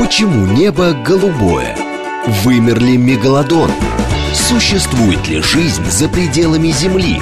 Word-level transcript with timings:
Почему 0.00 0.46
небо 0.46 0.94
голубое? 0.94 1.76
Вымер 2.42 2.80
ли 2.80 2.96
мегалодон? 2.96 3.70
Существует 4.32 5.28
ли 5.28 5.42
жизнь 5.42 5.84
за 5.90 6.08
пределами 6.08 6.68
Земли? 6.68 7.20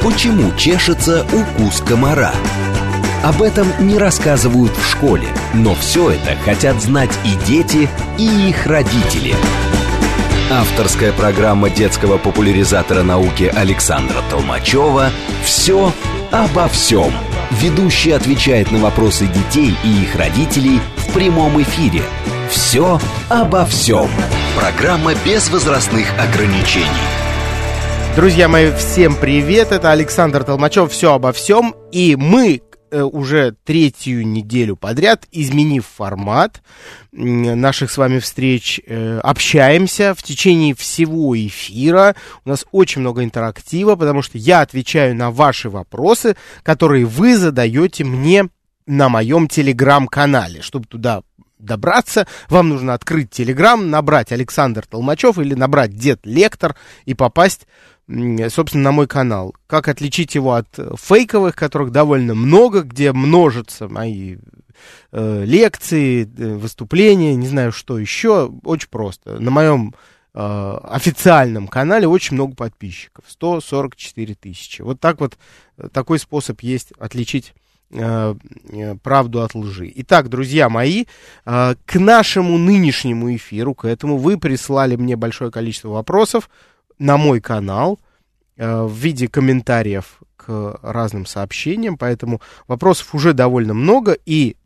Почему 0.00 0.50
чешется 0.56 1.26
укус 1.34 1.82
комара? 1.86 2.32
Об 3.22 3.42
этом 3.42 3.66
не 3.78 3.98
рассказывают 3.98 4.72
в 4.74 4.90
школе, 4.90 5.28
но 5.52 5.74
все 5.74 6.12
это 6.12 6.34
хотят 6.46 6.80
знать 6.80 7.10
и 7.26 7.46
дети, 7.46 7.90
и 8.16 8.48
их 8.48 8.66
родители. 8.66 9.34
Авторская 10.50 11.12
программа 11.12 11.68
детского 11.68 12.16
популяризатора 12.16 13.02
науки 13.02 13.52
Александра 13.54 14.22
Толмачева 14.30 15.10
«Все 15.44 15.92
обо 16.32 16.68
всем». 16.68 17.12
Ведущий 17.60 18.10
отвечает 18.10 18.72
на 18.72 18.78
вопросы 18.78 19.26
детей 19.26 19.74
и 19.84 20.02
их 20.02 20.16
родителей 20.16 20.80
в 20.96 21.12
прямом 21.12 21.62
эфире. 21.62 22.02
«Все 22.50 23.00
обо 23.28 23.64
всем». 23.64 24.08
Программа 24.56 25.14
без 25.24 25.48
возрастных 25.50 26.06
ограничений. 26.18 26.88
Друзья 28.16 28.48
мои, 28.48 28.72
всем 28.72 29.14
привет! 29.14 29.72
Это 29.72 29.92
Александр 29.92 30.42
Толмачев. 30.42 30.90
Все 30.90 31.14
обо 31.14 31.32
всем. 31.32 31.74
И 31.92 32.16
мы 32.16 32.60
уже 32.90 33.54
третью 33.64 34.26
неделю 34.26 34.76
подряд, 34.76 35.26
изменив 35.32 35.84
формат 35.86 36.62
наших 37.12 37.90
с 37.90 37.96
вами 37.96 38.18
встреч, 38.18 38.80
э, 38.86 39.18
общаемся 39.18 40.14
в 40.14 40.22
течение 40.22 40.74
всего 40.74 41.36
эфира. 41.36 42.14
У 42.44 42.48
нас 42.48 42.64
очень 42.72 43.00
много 43.00 43.24
интерактива, 43.24 43.96
потому 43.96 44.22
что 44.22 44.38
я 44.38 44.60
отвечаю 44.60 45.14
на 45.14 45.30
ваши 45.30 45.70
вопросы, 45.70 46.36
которые 46.62 47.04
вы 47.04 47.36
задаете 47.36 48.04
мне 48.04 48.48
на 48.86 49.08
моем 49.08 49.48
телеграм-канале. 49.48 50.62
Чтобы 50.62 50.86
туда 50.86 51.22
добраться, 51.58 52.26
вам 52.48 52.68
нужно 52.68 52.94
открыть 52.94 53.30
Телеграм, 53.30 53.90
набрать 53.90 54.32
Александр 54.32 54.84
Толмачев 54.86 55.38
или 55.38 55.54
набрать 55.54 55.96
Дед 55.96 56.20
Лектор 56.24 56.76
и 57.04 57.14
попасть, 57.14 57.66
собственно, 58.50 58.84
на 58.84 58.92
мой 58.92 59.06
канал. 59.06 59.54
Как 59.66 59.88
отличить 59.88 60.34
его 60.34 60.54
от 60.54 60.68
фейковых, 60.96 61.56
которых 61.56 61.90
довольно 61.90 62.34
много, 62.34 62.82
где 62.82 63.12
множатся 63.12 63.88
мои 63.88 64.36
э, 65.12 65.44
лекции, 65.44 66.24
э, 66.24 66.54
выступления, 66.54 67.34
не 67.34 67.46
знаю 67.46 67.72
что 67.72 67.98
еще, 67.98 68.52
очень 68.64 68.88
просто. 68.88 69.38
На 69.40 69.50
моем 69.50 69.94
э, 70.34 70.78
официальном 70.84 71.68
канале 71.68 72.06
очень 72.06 72.34
много 72.34 72.54
подписчиков, 72.54 73.24
144 73.28 74.34
тысячи. 74.34 74.82
Вот 74.82 75.00
так 75.00 75.20
вот, 75.20 75.38
э, 75.78 75.88
такой 75.92 76.18
способ 76.18 76.60
есть 76.60 76.92
отличить 76.98 77.54
Э, 77.96 78.34
э, 78.70 78.96
правду 78.96 79.42
от 79.42 79.54
лжи. 79.54 79.92
Итак, 79.96 80.28
друзья 80.28 80.68
мои, 80.68 81.04
э, 81.44 81.74
к 81.84 81.94
нашему 82.00 82.58
нынешнему 82.58 83.32
эфиру, 83.36 83.72
к 83.74 83.84
этому 83.84 84.16
вы 84.16 84.36
прислали 84.36 84.96
мне 84.96 85.14
большое 85.14 85.52
количество 85.52 85.90
вопросов 85.90 86.50
на 86.98 87.16
мой 87.16 87.40
канал 87.40 87.98
в 88.56 88.92
виде 88.92 89.28
комментариев 89.28 90.20
к 90.36 90.78
разным 90.82 91.26
сообщениям, 91.26 91.96
поэтому 91.96 92.40
вопросов 92.68 93.14
уже 93.14 93.32
довольно 93.32 93.74
много, 93.74 94.16
и 94.26 94.56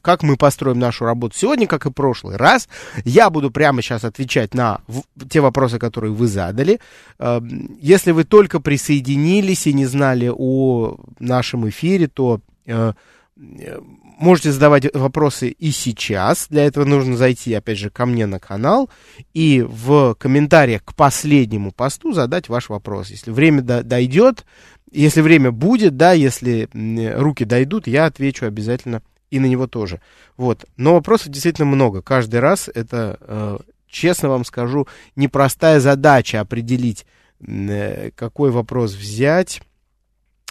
как 0.00 0.22
мы 0.22 0.36
построим 0.36 0.78
нашу 0.78 1.04
работу 1.04 1.36
сегодня, 1.36 1.66
как 1.66 1.84
и 1.84 1.90
прошлый 1.90 2.36
раз. 2.36 2.68
Я 3.04 3.28
буду 3.28 3.50
прямо 3.50 3.82
сейчас 3.82 4.04
отвечать 4.04 4.54
на 4.54 4.80
те 5.28 5.40
вопросы, 5.40 5.78
которые 5.78 6.12
вы 6.12 6.26
задали. 6.26 6.80
Если 7.80 8.12
вы 8.12 8.24
только 8.24 8.60
присоединились 8.60 9.66
и 9.66 9.74
не 9.74 9.84
знали 9.84 10.32
о 10.34 10.96
нашем 11.18 11.68
эфире, 11.68 12.06
то 12.06 12.40
Э, 12.68 13.80
можете 14.18 14.52
задавать 14.52 14.94
вопросы 14.94 15.48
и 15.48 15.70
сейчас. 15.70 16.48
Для 16.48 16.66
этого 16.66 16.84
нужно 16.84 17.16
зайти, 17.16 17.54
опять 17.54 17.78
же, 17.78 17.90
ко 17.90 18.04
мне 18.04 18.26
на 18.26 18.38
канал 18.38 18.90
и 19.32 19.64
в 19.66 20.14
комментариях 20.14 20.84
к 20.84 20.94
последнему 20.94 21.72
посту 21.72 22.12
задать 22.12 22.48
ваш 22.48 22.68
вопрос. 22.68 23.10
Если 23.10 23.30
время 23.30 23.62
дойдет, 23.62 24.44
если 24.90 25.20
время 25.20 25.52
будет, 25.52 25.96
да, 25.96 26.12
если 26.12 26.68
руки 27.14 27.44
дойдут, 27.44 27.86
я 27.86 28.06
отвечу 28.06 28.46
обязательно 28.46 29.02
и 29.30 29.38
на 29.38 29.46
него 29.46 29.66
тоже. 29.66 30.00
Вот. 30.36 30.64
Но 30.76 30.94
вопросов 30.94 31.28
действительно 31.28 31.66
много. 31.66 32.02
Каждый 32.02 32.40
раз 32.40 32.68
это, 32.74 33.18
э, 33.20 33.58
честно 33.88 34.30
вам 34.30 34.44
скажу, 34.44 34.88
непростая 35.16 35.80
задача 35.80 36.40
определить, 36.40 37.06
э, 37.46 38.10
какой 38.16 38.50
вопрос 38.50 38.94
взять 38.94 39.60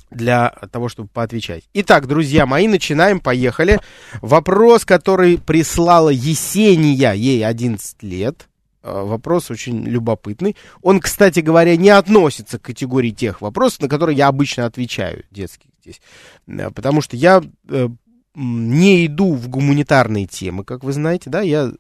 для 0.10 0.50
того, 0.72 0.90
чтобы 0.90 1.10
поотвечать. 1.10 1.64
Итак, 1.74 2.08
друзья 2.08 2.46
мои, 2.46 2.68
начинаем, 2.68 3.20
поехали. 3.20 3.80
Вопрос, 4.22 4.86
который 4.86 5.38
прислала 5.38 6.10
Есения, 6.10 7.14
ей 7.14 7.46
11 7.46 8.04
лет. 8.04 8.48
Э, 8.88 9.04
вопрос 9.04 9.52
очень 9.52 9.84
любопытный. 9.84 10.56
Он, 10.82 11.00
кстати 11.00 11.42
говоря, 11.42 11.76
не 11.76 11.90
относится 11.90 12.58
к 12.58 12.64
категории 12.64 13.12
тех 13.12 13.42
вопросов, 13.42 13.82
на 13.82 13.90
которые 13.90 14.18
я 14.18 14.28
обычно 14.28 14.66
отвечаю, 14.66 15.24
детских 15.30 15.70
здесь. 15.82 16.02
Э, 16.48 16.72
потому 16.72 17.02
что 17.02 17.18
я 17.18 17.44
э, 17.70 17.90
не 18.36 19.06
иду 19.08 19.34
в 19.34 19.50
гуманитарные 19.50 20.26
темы, 20.26 20.64
как 20.64 20.84
вы 20.84 20.94
знаете, 20.94 21.30
да, 21.30 21.42
я 21.42 21.72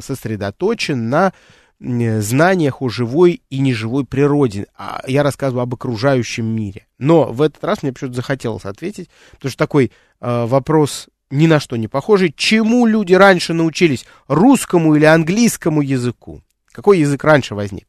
сосредоточен 0.00 1.10
на 1.10 1.34
знаниях 1.80 2.82
о 2.82 2.88
живой 2.88 3.42
и 3.50 3.58
неживой 3.58 4.04
природе. 4.04 4.66
А 4.76 5.02
я 5.06 5.22
рассказываю 5.22 5.62
об 5.62 5.74
окружающем 5.74 6.46
мире. 6.46 6.86
Но 6.98 7.32
в 7.32 7.42
этот 7.42 7.62
раз 7.64 7.82
мне 7.82 7.92
почему-то 7.92 8.16
захотелось 8.16 8.64
ответить, 8.64 9.08
потому 9.32 9.50
что 9.50 9.58
такой 9.58 9.92
э, 10.20 10.46
вопрос 10.46 11.08
ни 11.30 11.46
на 11.46 11.60
что 11.60 11.76
не 11.76 11.88
похожий. 11.88 12.32
Чему 12.36 12.86
люди 12.86 13.14
раньше 13.14 13.52
научились? 13.52 14.06
Русскому 14.26 14.94
или 14.96 15.04
английскому 15.04 15.82
языку? 15.82 16.42
Какой 16.72 16.98
язык 17.00 17.22
раньше 17.24 17.54
возник? 17.54 17.88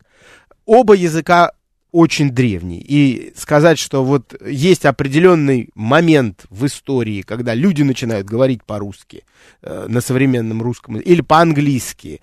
Оба 0.66 0.94
языка 0.94 1.52
очень 1.92 2.30
древний. 2.30 2.84
И 2.88 3.34
сказать, 3.36 3.80
что 3.80 4.04
вот 4.04 4.40
есть 4.46 4.86
определенный 4.86 5.70
момент 5.74 6.46
в 6.50 6.66
истории, 6.66 7.24
когда 7.24 7.56
люди 7.56 7.82
начинают 7.82 8.28
говорить 8.28 8.64
по-русски, 8.64 9.24
э, 9.64 9.88
на 9.88 10.02
современном 10.02 10.62
русском, 10.62 10.98
или 10.98 11.22
по-английски, 11.22 12.22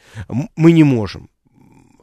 мы 0.55 0.71
не 0.71 0.85
можем 0.85 1.29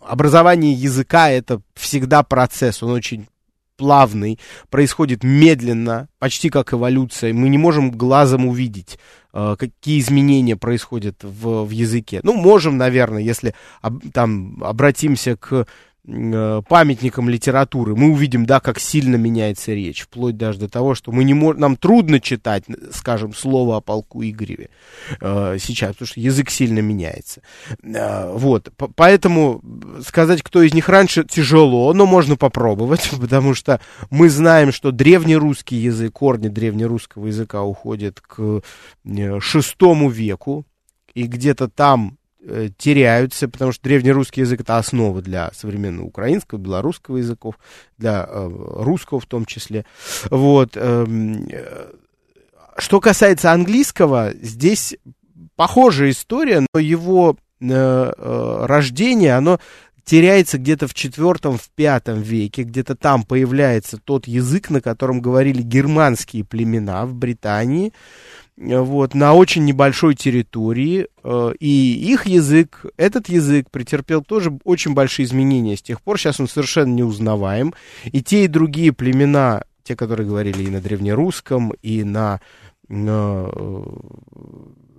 образование 0.08 0.74
языка 0.74 1.30
это 1.30 1.62
всегда 1.75 2.24
процесс, 2.24 2.84
он 2.84 2.91
очень 2.91 3.28
плавный, 3.75 4.40
происходит 4.69 5.24
медленно, 5.24 6.08
почти 6.19 6.50
как 6.50 6.74
эволюция. 6.74 7.34
Мы 7.34 7.50
не 7.50 7.58
можем 7.58 7.91
глазом 7.91 8.46
увидеть, 8.46 9.00
э, 9.34 9.56
какие 9.58 10.00
изменения 10.00 10.56
происходят 10.56 11.24
в, 11.24 11.66
в 11.66 11.69
языке. 11.69 12.19
Ну, 12.24 12.34
можем, 12.34 12.78
наверное, 12.78 13.22
если 13.22 13.56
там 14.14 14.64
обратимся 14.64 15.36
к 15.36 15.66
памятником 16.06 17.30
литературы, 17.30 17.96
мы 17.96 18.12
увидим, 18.12 18.46
да, 18.46 18.59
как 18.59 18.78
сильно 18.78 19.16
меняется 19.16 19.72
речь, 19.72 20.02
вплоть 20.02 20.36
даже 20.36 20.59
до 20.59 20.68
того, 20.68 20.96
что 20.96 21.14
мы 21.14 21.24
не 21.24 21.34
можем, 21.34 21.62
нам 21.62 21.75
трудно 21.78 22.19
читать, 22.19 22.66
скажем, 22.91 23.34
слово 23.34 23.78
о 23.78 23.81
полку 23.81 24.22
Игореве 24.22 24.69
э, 25.22 25.58
сейчас, 25.62 25.94
потому 25.94 26.08
что 26.08 26.19
язык 26.19 26.50
сильно 26.50 26.80
меняется. 26.80 27.41
Э, 27.81 28.34
вот, 28.34 28.74
поэтому 28.96 29.62
сказать, 30.06 30.44
кто 30.44 30.62
из 30.62 30.74
них 30.74 30.90
раньше, 30.90 31.24
тяжело, 31.24 31.94
но 31.94 32.06
можно 32.06 32.35
попробовать, 32.35 33.09
потому 33.22 33.53
что 33.53 33.80
мы 34.09 34.30
знаем, 34.30 34.74
что 34.74 34.91
древнерусский 34.91 35.78
язык, 35.78 36.12
корни 36.12 36.50
древнерусского 36.50 37.28
языка 37.28 37.64
уходят 37.64 38.20
к 38.20 38.62
э, 39.06 39.40
шестому 39.40 40.09
веку, 40.09 40.66
и 41.14 41.24
где-то 41.24 41.70
там 41.70 42.18
Э, 42.18 42.22
теряются, 42.78 43.48
потому 43.48 43.72
что 43.72 43.84
древнерусский 43.84 44.42
язык 44.42 44.62
это 44.62 44.78
основа 44.78 45.22
для 45.22 45.52
современного 45.54 46.08
украинского, 46.08 46.59
белорусского 46.59 47.18
языков, 47.18 47.56
для 47.98 48.28
э, 48.28 48.50
русского 48.50 49.20
в 49.20 49.26
том 49.26 49.46
числе. 49.46 49.86
Вот. 50.30 50.72
Э, 50.76 51.06
что 52.78 53.00
касается 53.00 53.52
английского, 53.52 54.34
здесь 54.42 54.96
похожая 55.56 56.09
история, 56.09 56.66
но 56.74 56.80
его 56.80 57.38
э, 57.62 57.66
э, 57.70 58.66
рождение, 58.66 59.35
оно 59.35 59.59
теряется 60.03 60.58
где-то 60.58 60.88
в 60.88 60.94
четвертом, 60.94 61.58
в 61.58 61.70
пятом 61.70 62.22
веке, 62.22 62.64
где-то 62.64 62.96
там 62.96 63.23
появляется 63.23 63.97
тот 63.97 64.28
язык, 64.28 64.70
на 64.70 64.82
котором 64.82 65.22
говорили 65.22 65.62
германские 65.62 66.44
племена 66.44 67.06
в 67.06 67.14
Британии, 67.14 67.94
вот, 68.58 69.14
на 69.16 69.34
очень 69.34 69.66
небольшой 69.66 70.16
территории, 70.16 71.08
э, 71.23 71.53
и 71.59 72.11
их 72.11 72.28
язык, 72.28 72.85
этот 72.97 73.28
язык 73.28 73.70
претерпел 73.72 74.23
тоже 74.23 74.58
очень 74.64 74.94
большие 74.94 75.26
изменения 75.26 75.76
с 75.76 75.82
тех 75.82 76.02
пор, 76.02 76.20
сейчас 76.20 76.40
он 76.40 76.47
совершенно 76.47 76.94
неузнаваем, 76.94 77.73
и 78.05 78.22
те 78.22 78.46
и 78.46 78.47
другие 78.47 78.94
племена, 78.94 79.64
те, 79.84 79.96
которые 79.96 80.28
говорили 80.28 80.64
и 80.64 80.70
на 80.70 80.82
древнерусском, 80.82 81.73
и 81.82 82.03
на, 82.03 82.41
на, 82.88 83.50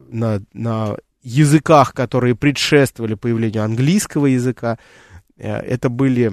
на, 0.08 0.42
на 0.52 0.96
языках, 1.22 1.94
которые 1.94 2.34
предшествовали 2.34 3.14
появлению 3.14 3.64
английского 3.64 4.26
языка, 4.26 4.78
э, 5.36 5.48
это 5.48 5.88
были 5.88 6.32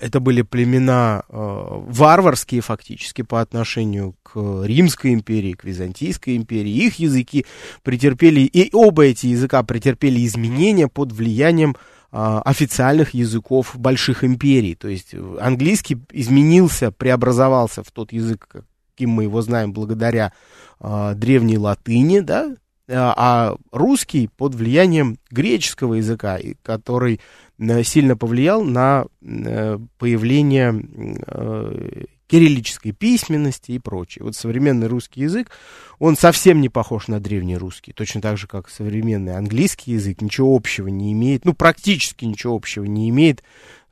это 0.00 0.20
были 0.20 0.42
племена 0.42 1.22
а, 1.28 1.82
варварские 1.86 2.60
фактически 2.60 3.22
по 3.22 3.40
отношению 3.40 4.14
к 4.22 4.64
Римской 4.64 5.14
империи, 5.14 5.52
к 5.52 5.64
Византийской 5.64 6.36
империи. 6.36 6.70
Их 6.70 6.98
языки 6.98 7.46
претерпели, 7.82 8.40
и 8.40 8.70
оба 8.74 9.04
эти 9.04 9.26
языка 9.26 9.62
претерпели 9.62 10.24
изменения 10.24 10.88
под 10.88 11.12
влиянием 11.12 11.76
а, 12.12 12.42
официальных 12.42 13.14
языков 13.14 13.72
больших 13.74 14.24
империй. 14.24 14.74
То 14.74 14.88
есть 14.88 15.14
английский 15.40 15.98
изменился, 16.12 16.92
преобразовался 16.92 17.82
в 17.82 17.90
тот 17.90 18.12
язык, 18.12 18.64
каким 18.94 19.10
мы 19.10 19.24
его 19.24 19.42
знаем 19.42 19.72
благодаря 19.72 20.32
древней 20.78 21.56
латыни, 21.56 22.20
да, 22.20 22.54
а 22.88 23.56
русский 23.72 24.28
под 24.36 24.54
влиянием 24.54 25.18
греческого 25.30 25.94
языка, 25.94 26.38
который 26.62 27.20
Э, 27.58 27.82
сильно 27.82 28.16
повлиял 28.16 28.62
на 28.62 29.06
э, 29.22 29.78
появление 29.98 30.84
э, 31.26 32.04
кириллической 32.26 32.92
письменности 32.92 33.72
и 33.72 33.78
прочее. 33.78 34.24
Вот 34.24 34.34
современный 34.34 34.88
русский 34.88 35.22
язык, 35.22 35.50
он 35.98 36.16
совсем 36.16 36.60
не 36.60 36.68
похож 36.68 37.08
на 37.08 37.20
древний 37.20 37.56
русский, 37.56 37.92
точно 37.92 38.20
так 38.20 38.36
же, 38.36 38.46
как 38.46 38.68
современный 38.68 39.36
английский 39.36 39.92
язык, 39.92 40.20
ничего 40.20 40.54
общего 40.54 40.88
не 40.88 41.12
имеет, 41.12 41.44
ну, 41.44 41.54
практически 41.54 42.24
ничего 42.24 42.54
общего 42.54 42.84
не 42.84 43.08
имеет 43.08 43.42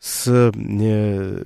с 0.00 0.24
э, 0.26 1.44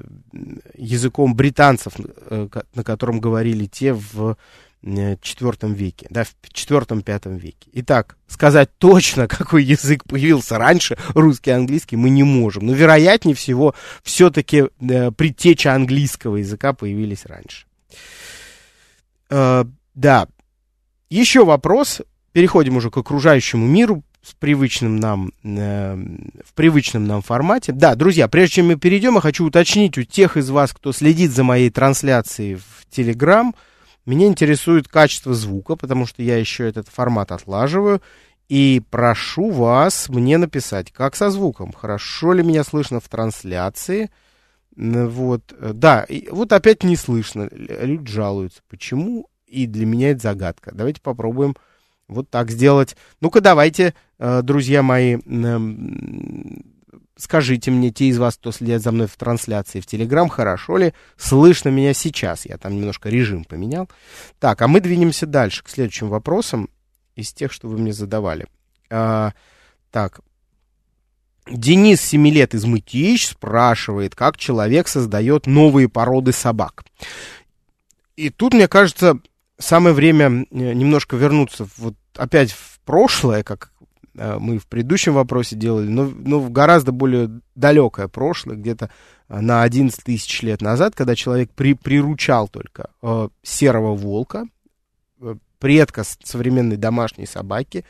языком 0.76 1.34
британцев, 1.34 1.92
э, 1.98 2.48
на 2.74 2.84
котором 2.84 3.20
говорили 3.20 3.66
те 3.66 3.92
в 3.92 4.36
IV 4.82 5.74
веке, 5.74 6.06
да, 6.10 6.24
в 6.24 6.34
IV-V 6.44 7.38
веке. 7.38 7.68
Итак, 7.72 8.16
сказать 8.26 8.70
точно, 8.78 9.26
какой 9.28 9.64
язык 9.64 10.04
появился 10.04 10.58
раньше, 10.58 10.96
русский, 11.14 11.50
английский, 11.50 11.96
мы 11.96 12.10
не 12.10 12.22
можем. 12.22 12.66
Но, 12.66 12.72
вероятнее 12.72 13.34
всего, 13.34 13.74
все-таки 14.02 14.68
э, 14.80 15.10
предтеча 15.10 15.74
английского 15.74 16.36
языка 16.36 16.72
появились 16.72 17.26
раньше. 17.26 17.66
Э, 19.30 19.64
да. 19.94 20.28
Еще 21.10 21.44
вопрос. 21.44 22.02
Переходим 22.32 22.76
уже 22.76 22.90
к 22.90 22.96
окружающему 22.98 23.66
миру 23.66 24.04
с 24.22 24.34
привычным 24.34 24.96
нам, 24.96 25.32
э, 25.42 25.94
в 26.44 26.52
привычном 26.54 27.06
нам 27.06 27.22
формате. 27.22 27.72
Да, 27.72 27.94
друзья, 27.94 28.28
прежде 28.28 28.56
чем 28.56 28.66
мы 28.68 28.76
перейдем, 28.76 29.14
я 29.14 29.20
хочу 29.20 29.46
уточнить 29.46 29.96
у 29.96 30.02
тех 30.02 30.36
из 30.36 30.50
вас, 30.50 30.72
кто 30.72 30.92
следит 30.92 31.32
за 31.32 31.44
моей 31.44 31.70
трансляцией 31.70 32.56
в 32.56 32.86
Телеграм, 32.90 33.54
меня 34.08 34.26
интересует 34.26 34.88
качество 34.88 35.34
звука, 35.34 35.76
потому 35.76 36.06
что 36.06 36.22
я 36.22 36.38
еще 36.38 36.66
этот 36.68 36.88
формат 36.88 37.30
отлаживаю. 37.30 38.00
И 38.48 38.82
прошу 38.90 39.50
вас 39.50 40.08
мне 40.08 40.38
написать, 40.38 40.90
как 40.90 41.14
со 41.14 41.28
звуком, 41.30 41.72
хорошо 41.72 42.32
ли 42.32 42.42
меня 42.42 42.64
слышно 42.64 42.98
в 42.98 43.08
трансляции. 43.08 44.10
Вот, 44.74 45.54
да, 45.60 46.04
и 46.04 46.30
вот 46.30 46.52
опять 46.52 46.82
не 46.84 46.96
слышно, 46.96 47.48
люди 47.52 48.10
жалуются. 48.10 48.62
Почему? 48.68 49.28
И 49.46 49.66
для 49.66 49.84
меня 49.84 50.12
это 50.12 50.22
загадка. 50.22 50.70
Давайте 50.72 51.02
попробуем 51.02 51.56
вот 52.06 52.30
так 52.30 52.50
сделать. 52.50 52.96
Ну-ка, 53.20 53.42
давайте, 53.42 53.94
э, 54.18 54.40
друзья 54.42 54.82
мои, 54.82 55.18
скажите 57.18 57.70
мне, 57.70 57.90
те 57.90 58.06
из 58.06 58.18
вас, 58.18 58.36
кто 58.36 58.52
следят 58.52 58.80
за 58.80 58.92
мной 58.92 59.06
в 59.06 59.16
трансляции 59.16 59.80
в 59.80 59.86
Телеграм, 59.86 60.28
хорошо 60.28 60.78
ли 60.78 60.94
слышно 61.16 61.68
меня 61.68 61.92
сейчас? 61.92 62.46
Я 62.46 62.56
там 62.56 62.76
немножко 62.76 63.10
режим 63.10 63.44
поменял. 63.44 63.90
Так, 64.38 64.62
а 64.62 64.68
мы 64.68 64.80
двинемся 64.80 65.26
дальше 65.26 65.62
к 65.62 65.68
следующим 65.68 66.08
вопросам 66.08 66.70
из 67.16 67.32
тех, 67.32 67.52
что 67.52 67.68
вы 67.68 67.78
мне 67.78 67.92
задавали. 67.92 68.46
А, 68.88 69.32
так, 69.90 70.20
Денис, 71.50 72.00
7 72.00 72.28
лет 72.28 72.54
из 72.54 72.64
Мытищ, 72.64 73.26
спрашивает, 73.26 74.14
как 74.14 74.36
человек 74.36 74.88
создает 74.88 75.46
новые 75.46 75.88
породы 75.88 76.32
собак. 76.32 76.84
И 78.16 78.30
тут, 78.30 78.54
мне 78.54 78.68
кажется, 78.68 79.18
самое 79.58 79.94
время 79.94 80.26
э, 80.26 80.44
немножко 80.50 81.16
вернуться 81.16 81.68
вот 81.76 81.94
опять 82.16 82.52
в 82.52 82.80
прошлое, 82.84 83.42
как 83.42 83.72
мы 84.38 84.58
в 84.58 84.66
предыдущем 84.66 85.14
вопросе 85.14 85.56
делали, 85.56 85.88
но, 85.88 86.04
но 86.04 86.40
в 86.40 86.50
гораздо 86.50 86.92
более 86.92 87.40
далекое 87.54 88.08
прошлое, 88.08 88.56
где-то 88.56 88.90
э, 89.28 89.40
на 89.40 89.62
11 89.62 90.02
тысяч 90.04 90.42
лет 90.42 90.62
назад, 90.62 90.94
когда 90.94 91.14
человек 91.14 91.50
при, 91.54 91.74
приручал 91.74 92.48
только 92.48 92.90
э, 93.02 93.28
серого 93.42 93.94
волка, 93.94 94.46
э, 95.20 95.36
предка 95.58 96.04
современной 96.22 96.76
домашней 96.76 97.26
собаки. 97.26 97.84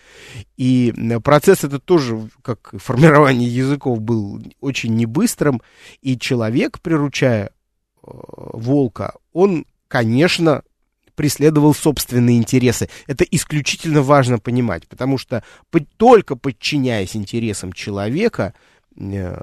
И 0.57 0.95
процесс 1.23 1.65
этот 1.65 1.85
тоже, 1.85 2.29
как 2.43 2.75
формирование 2.79 3.49
языков, 3.49 4.01
был 4.01 4.43
очень 4.61 4.95
небыстрым. 4.95 5.63
И 6.01 6.19
человек, 6.19 6.81
приручая 6.81 7.47
э, 7.47 7.51
волка, 8.03 9.15
он, 9.33 9.67
конечно, 9.89 10.63
преследовал 11.19 11.75
собственные 11.75 12.39
интересы. 12.39 12.89
Это 13.09 13.25
исключительно 13.25 14.03
важно 14.03 14.39
понимать, 14.39 14.87
потому 14.87 15.19
что 15.19 15.43
только 15.97 16.37
подчиняясь 16.37 17.17
интересам 17.17 17.73
человека, 17.73 18.55
э, 18.97 19.37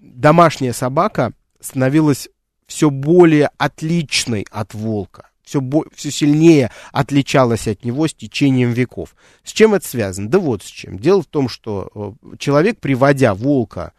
домашняя 0.00 0.72
собака 0.72 1.32
становилась 1.60 2.28
все 2.66 2.90
более 2.90 3.48
отличной 3.58 4.44
от 4.50 4.74
волка, 4.74 5.30
все, 5.44 5.62
все 5.94 6.10
сильнее 6.10 6.72
отличалась 6.90 7.68
от 7.68 7.84
него 7.84 8.08
с 8.08 8.14
течением 8.14 8.72
веков. 8.72 9.14
С 9.44 9.52
чем 9.52 9.72
это 9.72 9.86
связано? 9.86 10.28
Да 10.28 10.40
вот 10.40 10.64
с 10.64 10.66
чем. 10.66 10.98
Дело 10.98 11.22
в 11.22 11.26
том, 11.26 11.48
что 11.48 12.16
э, 12.24 12.36
человек, 12.38 12.80
приводя 12.80 13.34
волка 13.36 13.92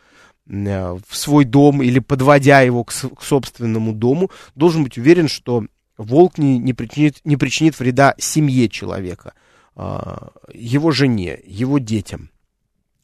э, 0.50 0.98
в 1.08 1.16
свой 1.16 1.46
дом 1.46 1.82
или 1.82 2.00
подводя 2.00 2.60
его 2.60 2.84
к, 2.84 2.92
к 2.92 3.24
собственному 3.24 3.94
дому, 3.94 4.32
должен 4.54 4.84
быть 4.84 4.98
уверен, 4.98 5.30
что 5.30 5.64
волк 5.98 6.38
не, 6.38 6.58
не, 6.58 6.74
причинит, 6.74 7.20
не 7.24 7.38
причинит 7.38 7.80
вреда 7.80 8.16
семье 8.18 8.70
человека, 8.70 9.34
а, 9.76 10.32
его 10.54 10.92
жене, 10.92 11.40
его 11.46 11.80
детям. 11.80 12.30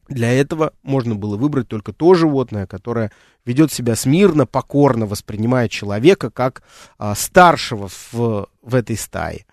Для 0.09 0.31
этого 0.31 0.73
можно 0.83 1.15
было 1.15 1.37
выбрать 1.37 1.67
только 1.67 1.93
то 1.93 2.13
животное, 2.13 2.67
которое 2.67 3.11
ведет 3.45 3.71
себя 3.71 3.95
смирно, 3.95 4.45
покорно, 4.45 5.05
воспринимая 5.05 5.69
человека 5.69 6.29
как 6.29 6.63
а, 6.97 7.15
старшего 7.15 7.89
в, 8.11 8.47
в 8.61 8.75
этой 8.75 8.97
стае. 8.97 9.45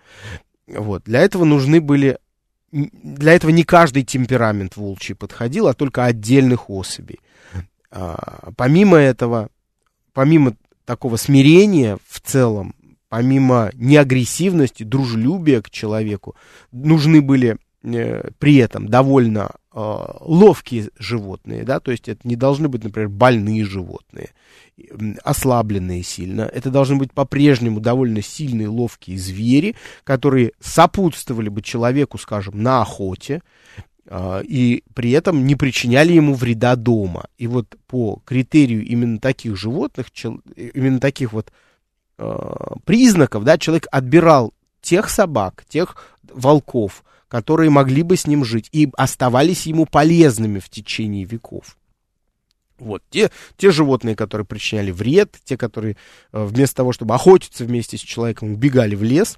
Вот. 0.67 1.03
Для 1.05 1.21
этого 1.21 1.45
нужны 1.45 1.81
были... 1.81 2.17
Для 2.71 3.33
этого 3.33 3.51
не 3.51 3.65
каждый 3.65 4.03
темперамент 4.03 4.77
волчий 4.77 5.13
подходил, 5.13 5.67
а 5.67 5.73
только 5.73 6.05
отдельных 6.05 6.69
особей. 6.69 7.19
А, 7.89 8.51
помимо 8.55 8.97
этого, 8.97 9.49
помимо 10.13 10.55
такого 10.85 11.17
смирения 11.17 11.97
в 12.07 12.21
целом, 12.21 12.75
помимо 13.11 13.71
неагрессивности, 13.73 14.83
дружелюбия 14.83 15.61
к 15.61 15.69
человеку, 15.69 16.33
нужны 16.71 17.21
были 17.21 17.57
э, 17.83 18.29
при 18.39 18.55
этом 18.55 18.87
довольно 18.87 19.51
э, 19.73 20.05
ловкие 20.21 20.91
животные, 20.97 21.65
да, 21.65 21.81
то 21.81 21.91
есть 21.91 22.07
это 22.07 22.21
не 22.23 22.37
должны 22.37 22.69
быть, 22.69 22.85
например, 22.85 23.09
больные 23.09 23.65
животные, 23.65 24.29
ослабленные 25.25 26.03
сильно, 26.03 26.43
это 26.43 26.69
должны 26.69 26.95
быть 26.95 27.11
по-прежнему 27.11 27.81
довольно 27.81 28.21
сильные, 28.21 28.69
ловкие 28.69 29.17
звери, 29.17 29.75
которые 30.05 30.53
сопутствовали 30.61 31.49
бы 31.49 31.61
человеку, 31.61 32.17
скажем, 32.17 32.63
на 32.63 32.81
охоте, 32.81 33.41
э, 34.05 34.41
и 34.47 34.85
при 34.93 35.11
этом 35.11 35.45
не 35.45 35.57
причиняли 35.57 36.13
ему 36.13 36.33
вреда 36.33 36.77
дома. 36.77 37.25
И 37.37 37.47
вот 37.47 37.75
по 37.87 38.21
критерию 38.23 38.85
именно 38.85 39.19
таких 39.19 39.57
животных, 39.57 40.07
именно 40.55 41.01
таких 41.01 41.33
вот 41.33 41.51
Э, 41.51 41.70
признаков, 42.85 43.43
да, 43.43 43.57
человек 43.57 43.87
отбирал 43.91 44.53
тех 44.81 45.09
собак, 45.09 45.63
тех 45.67 45.95
волков, 46.23 47.03
которые 47.27 47.69
могли 47.69 48.03
бы 48.03 48.17
с 48.17 48.27
ним 48.27 48.43
жить 48.43 48.67
и 48.71 48.89
оставались 48.97 49.65
ему 49.65 49.85
полезными 49.85 50.59
в 50.59 50.69
течение 50.69 51.23
веков. 51.23 51.77
Вот, 52.77 53.03
те, 53.09 53.29
те 53.57 53.71
животные, 53.71 54.15
которые 54.15 54.45
причиняли 54.45 54.91
вред, 54.91 55.37
те, 55.43 55.55
которые 55.55 55.97
э, 56.31 56.43
вместо 56.43 56.77
того, 56.77 56.93
чтобы 56.93 57.13
охотиться 57.13 57.63
вместе 57.63 57.97
с 57.97 58.01
человеком, 58.01 58.53
убегали 58.53 58.95
в 58.95 59.03
лес, 59.03 59.37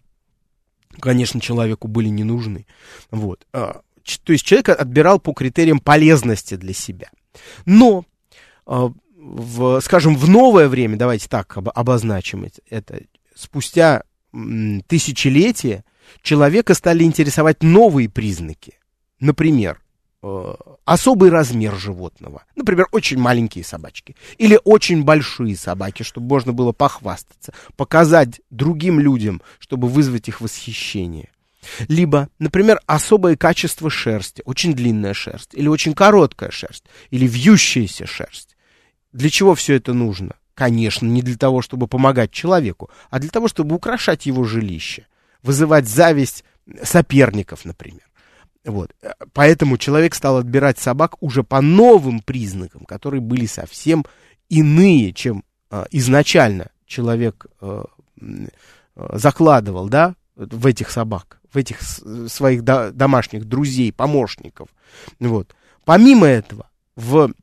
конечно, 1.00 1.42
человеку 1.42 1.90
были 1.90 2.08
не 2.08 2.24
нужны. 2.24 2.66
Вот. 3.12 3.46
Э, 3.54 3.74
то 4.24 4.34
есть 4.34 4.46
человек 4.46 4.70
отбирал 4.70 5.20
по 5.20 5.34
критериям 5.34 5.80
полезности 5.80 6.56
для 6.56 6.74
себя. 6.74 7.10
Но 7.66 8.06
в, 9.24 9.80
скажем, 9.82 10.16
в 10.16 10.28
новое 10.30 10.68
время, 10.68 10.98
давайте 10.98 11.28
так 11.30 11.56
обозначим 11.58 12.48
это, 12.70 13.02
спустя 13.36 14.04
тысячелетия 14.88 15.86
человека 16.22 16.74
стали 16.74 17.04
интересовать 17.04 17.64
новые 17.64 18.10
признаки. 18.10 18.80
Например, 19.20 19.80
э, 20.22 20.54
особый 20.84 21.30
размер 21.30 21.76
животного. 21.76 22.44
Например, 22.56 22.88
очень 22.92 23.18
маленькие 23.18 23.64
собачки. 23.64 24.16
Или 24.38 24.60
очень 24.64 25.04
большие 25.04 25.56
собаки, 25.56 26.04
чтобы 26.04 26.28
можно 26.28 26.52
было 26.52 26.72
похвастаться. 26.74 27.54
Показать 27.78 28.42
другим 28.50 29.00
людям, 29.00 29.42
чтобы 29.60 29.88
вызвать 29.88 30.28
их 30.28 30.42
восхищение. 30.42 31.30
Либо, 31.88 32.28
например, 32.40 32.82
особое 32.88 33.38
качество 33.38 33.90
шерсти. 33.90 34.42
Очень 34.46 34.74
длинная 34.74 35.14
шерсть. 35.14 35.52
Или 35.54 35.68
очень 35.68 35.94
короткая 35.94 36.52
шерсть. 36.52 36.84
Или 37.12 37.26
вьющаяся 37.28 38.06
шерсть 38.06 38.53
Для 39.14 39.30
чего 39.30 39.56
все 39.56 39.76
это 39.76 39.94
нужно? 39.94 40.36
Конечно, 40.56 41.08
не 41.08 41.22
для 41.22 41.38
того, 41.38 41.62
чтобы 41.62 41.88
помогать 41.88 42.32
человеку, 42.32 42.90
а 43.10 43.20
для 43.20 43.30
того, 43.30 43.48
чтобы 43.48 43.76
украшать 43.76 44.26
его 44.26 44.44
жилище, 44.44 45.08
вызывать 45.42 45.88
зависть 45.88 46.44
соперников, 46.84 47.66
например. 47.66 48.04
Вот. 48.66 48.96
Поэтому 49.34 49.78
человек 49.78 50.16
стал 50.16 50.38
отбирать 50.38 50.80
собак 50.80 51.16
уже 51.22 51.44
по 51.44 51.62
новым 51.62 52.22
признакам, 52.22 52.86
которые 52.86 53.22
были 53.22 53.46
совсем 53.46 54.06
иные, 54.50 55.12
чем 55.14 55.44
э, 55.70 55.86
изначально 55.92 56.70
человек 56.86 57.46
э, 57.62 57.84
закладывал, 58.96 59.90
да, 59.90 60.16
в 60.36 60.66
этих 60.66 60.92
собак, 60.92 61.40
в 61.52 61.58
этих 61.58 61.82
своих 61.82 62.64
до, 62.64 62.92
домашних 62.92 63.46
друзей, 63.46 63.92
помощников. 63.92 64.70
Вот. 65.20 65.56
Помимо 65.84 66.28
этого, 66.28 66.70
в 66.96 67.34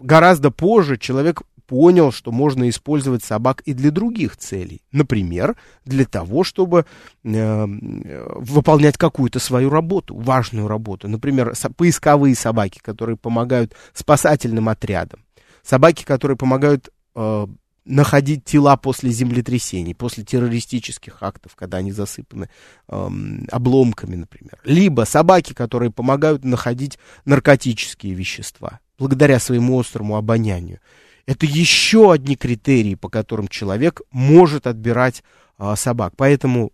гораздо 0.00 0.50
позже 0.50 0.96
человек 0.96 1.42
понял, 1.70 2.10
что 2.10 2.32
можно 2.32 2.68
использовать 2.68 3.22
собак 3.22 3.60
и 3.60 3.74
для 3.74 3.92
других 3.92 4.36
целей. 4.36 4.82
Например, 4.90 5.56
для 5.84 6.04
того, 6.04 6.42
чтобы 6.42 6.84
э, 7.22 7.66
выполнять 7.66 8.98
какую-то 8.98 9.38
свою 9.38 9.70
работу, 9.70 10.16
важную 10.16 10.66
работу. 10.66 11.06
Например, 11.06 11.54
со- 11.54 11.70
поисковые 11.70 12.34
собаки, 12.34 12.80
которые 12.82 13.16
помогают 13.16 13.76
спасательным 13.92 14.68
отрядам. 14.68 15.20
Собаки, 15.62 16.04
которые 16.04 16.36
помогают 16.36 16.90
э, 17.14 17.46
находить 17.84 18.44
тела 18.44 18.76
после 18.76 19.10
землетрясений, 19.10 19.94
после 19.94 20.24
террористических 20.24 21.18
актов, 21.22 21.54
когда 21.54 21.78
они 21.78 21.92
засыпаны 21.92 22.50
э, 22.88 23.08
обломками, 23.48 24.16
например. 24.16 24.58
Либо 24.64 25.02
собаки, 25.02 25.52
которые 25.52 25.92
помогают 25.92 26.44
находить 26.44 26.98
наркотические 27.24 28.14
вещества 28.14 28.80
благодаря 29.00 29.40
своему 29.40 29.80
острому 29.80 30.16
обонянию. 30.16 30.78
Это 31.24 31.46
еще 31.46 32.12
одни 32.12 32.36
критерии, 32.36 32.94
по 32.94 33.08
которым 33.08 33.48
человек 33.48 34.02
может 34.10 34.66
отбирать 34.66 35.24
а, 35.56 35.74
собак. 35.74 36.12
Поэтому, 36.16 36.70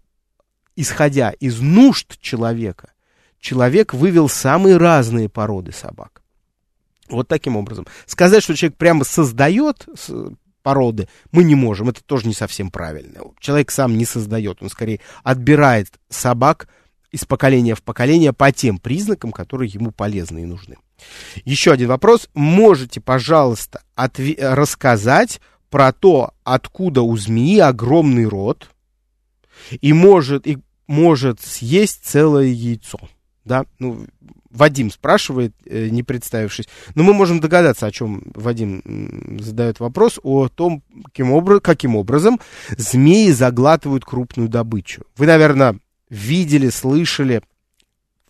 исходя 0.74 1.30
из 1.30 1.60
нужд 1.60 2.20
человека, 2.20 2.90
человек 3.38 3.94
вывел 3.94 4.28
самые 4.28 4.76
разные 4.76 5.28
породы 5.28 5.70
собак. 5.70 6.20
Вот 7.08 7.28
таким 7.28 7.56
образом. 7.56 7.86
Сказать, 8.06 8.42
что 8.42 8.56
человек 8.56 8.76
прямо 8.76 9.04
создает 9.04 9.86
породы, 10.64 11.08
мы 11.30 11.44
не 11.44 11.54
можем. 11.54 11.90
Это 11.90 12.02
тоже 12.02 12.26
не 12.26 12.34
совсем 12.34 12.72
правильно. 12.72 13.20
Человек 13.38 13.70
сам 13.70 13.96
не 13.96 14.04
создает, 14.04 14.60
он 14.62 14.68
скорее 14.68 14.98
отбирает 15.22 15.92
собак 16.08 16.66
из 17.12 17.24
поколения 17.24 17.76
в 17.76 17.84
поколение 17.84 18.32
по 18.32 18.50
тем 18.50 18.78
признакам, 18.78 19.30
которые 19.30 19.70
ему 19.70 19.92
полезны 19.92 20.40
и 20.40 20.44
нужны. 20.44 20.76
Еще 21.44 21.72
один 21.72 21.88
вопрос. 21.88 22.28
Можете, 22.34 23.00
пожалуйста, 23.00 23.82
отве- 23.96 24.36
рассказать 24.38 25.40
про 25.70 25.92
то, 25.92 26.32
откуда 26.44 27.02
у 27.02 27.16
змеи 27.16 27.58
огромный 27.58 28.26
рот 28.26 28.70
и 29.80 29.92
может, 29.92 30.46
и 30.46 30.58
может 30.86 31.40
съесть 31.40 32.00
целое 32.04 32.46
яйцо? 32.46 32.98
Да, 33.44 33.64
ну, 33.78 34.06
Вадим 34.50 34.90
спрашивает, 34.90 35.54
э, 35.66 35.88
не 35.88 36.02
представившись. 36.02 36.66
Но 36.94 37.02
мы 37.04 37.12
можем 37.12 37.40
догадаться, 37.40 37.86
о 37.86 37.92
чем 37.92 38.22
Вадим 38.34 39.38
задает 39.40 39.80
вопрос, 39.80 40.18
о 40.22 40.48
том, 40.48 40.82
каким, 41.04 41.32
образ, 41.32 41.60
каким 41.62 41.94
образом 41.94 42.40
змеи 42.76 43.30
заглатывают 43.30 44.04
крупную 44.04 44.48
добычу. 44.48 45.02
Вы, 45.16 45.26
наверное, 45.26 45.78
видели, 46.08 46.70
слышали, 46.70 47.42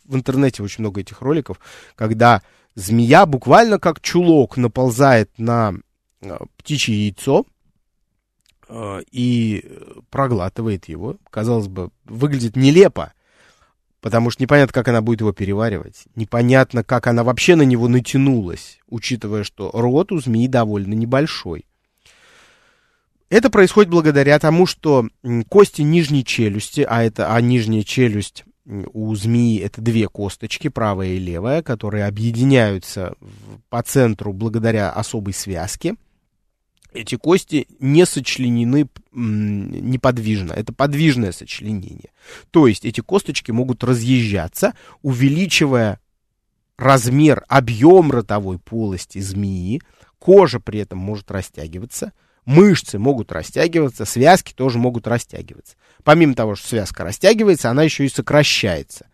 в 0.07 0.15
интернете 0.15 0.63
очень 0.63 0.83
много 0.83 1.01
этих 1.01 1.21
роликов, 1.21 1.59
когда 1.95 2.43
змея 2.75 3.27
буквально 3.27 3.79
как 3.79 4.01
чулок 4.01 4.57
наползает 4.57 5.31
на 5.39 5.75
э, 6.21 6.39
птичье 6.57 7.07
яйцо 7.07 7.45
э, 8.69 9.01
и 9.11 9.65
проглатывает 10.11 10.89
его. 10.89 11.17
Казалось 11.31 11.69
бы, 11.69 11.91
выглядит 12.05 12.57
нелепо, 12.57 13.13
потому 14.01 14.31
что 14.31 14.43
непонятно, 14.43 14.73
как 14.73 14.89
она 14.89 15.01
будет 15.01 15.21
его 15.21 15.33
переваривать. 15.33 16.05
Непонятно, 16.15 16.85
как 16.85 17.07
она 17.07 17.25
вообще 17.25 17.57
на 17.57 17.63
него 17.63 17.89
натянулась, 17.89 18.79
учитывая, 18.89 19.43
что 19.43 19.71
рот 19.73 20.13
у 20.13 20.21
змеи 20.21 20.47
довольно 20.47 20.95
небольшой. 20.95 21.67
Это 23.29 23.51
происходит 23.51 23.91
благодаря 23.91 24.39
тому, 24.39 24.67
что 24.67 25.09
кости 25.49 25.83
нижней 25.83 26.25
челюсти, 26.25 26.87
а 26.89 27.03
это 27.03 27.35
а 27.35 27.41
нижняя 27.41 27.83
челюсть 27.83 28.45
у 28.67 29.15
змеи 29.15 29.61
это 29.61 29.81
две 29.81 30.09
косточки, 30.09 30.69
правая 30.69 31.09
и 31.09 31.19
левая, 31.19 31.63
которые 31.63 32.07
объединяются 32.07 33.15
по 33.69 33.83
центру 33.83 34.33
благодаря 34.33 34.91
особой 34.91 35.35
связке. 35.35 35.95
Эти 36.93 37.17
кости 37.17 37.67
не 37.79 38.07
сочленены 38.07 38.89
неподвижно, 39.13 40.53
это 40.53 40.73
подвижное 40.73 41.33
сочленение. 41.33 42.11
То 42.51 42.67
есть 42.67 42.85
эти 42.85 43.01
косточки 43.01 43.51
могут 43.51 43.85
разъезжаться, 43.85 44.75
увеличивая 45.03 46.01
размер, 46.79 47.45
объем 47.49 48.11
ротовой 48.11 48.59
полости 48.59 49.19
змеи, 49.19 49.81
кожа 50.19 50.59
при 50.59 50.81
этом 50.81 50.99
может 50.99 51.31
растягиваться– 51.31 52.13
мышцы 52.47 52.99
могут 52.99 53.33
растягиваться, 53.33 54.07
связки 54.07 54.55
тоже 54.55 54.79
могут 54.79 55.07
растягиваться. 55.07 55.77
Помимо 56.05 56.35
того, 56.35 56.55
что 56.55 56.69
связка 56.69 57.05
растягивается, 57.05 57.69
она 57.69 57.83
еще 57.83 58.07
и 58.07 58.09
сокращается. 58.09 59.07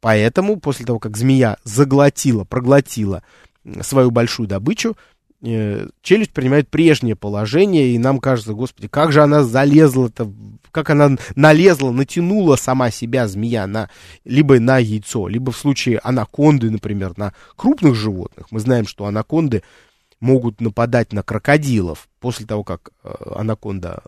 Поэтому 0.00 0.60
после 0.60 0.86
того, 0.86 0.98
как 0.98 1.16
змея 1.16 1.56
заглотила, 1.64 2.44
проглотила 2.44 3.22
свою 3.80 4.10
большую 4.10 4.46
добычу, 4.46 4.96
э, 5.42 5.88
челюсть 6.02 6.32
принимает 6.32 6.68
прежнее 6.68 7.16
положение, 7.16 7.88
и 7.88 7.98
нам 7.98 8.20
кажется, 8.20 8.52
господи, 8.52 8.86
как 8.88 9.12
же 9.12 9.22
она 9.22 9.42
залезла-то, 9.42 10.30
как 10.70 10.90
она 10.90 11.16
налезла, 11.34 11.90
натянула 11.90 12.56
сама 12.56 12.90
себя, 12.90 13.26
змея, 13.26 13.66
на, 13.66 13.88
либо 14.24 14.60
на 14.60 14.78
яйцо, 14.78 15.26
либо 15.26 15.50
в 15.50 15.56
случае 15.56 15.98
анаконды, 15.98 16.70
например, 16.70 17.14
на 17.16 17.32
крупных 17.56 17.94
животных. 17.94 18.46
Мы 18.50 18.60
знаем, 18.60 18.86
что 18.86 19.06
анаконды 19.06 19.62
могут 20.20 20.60
нападать 20.60 21.12
на 21.12 21.22
крокодилов. 21.22 22.08
После 22.20 22.46
того, 22.46 22.64
как 22.64 22.90
э, 23.04 23.12
анаконда 23.36 24.02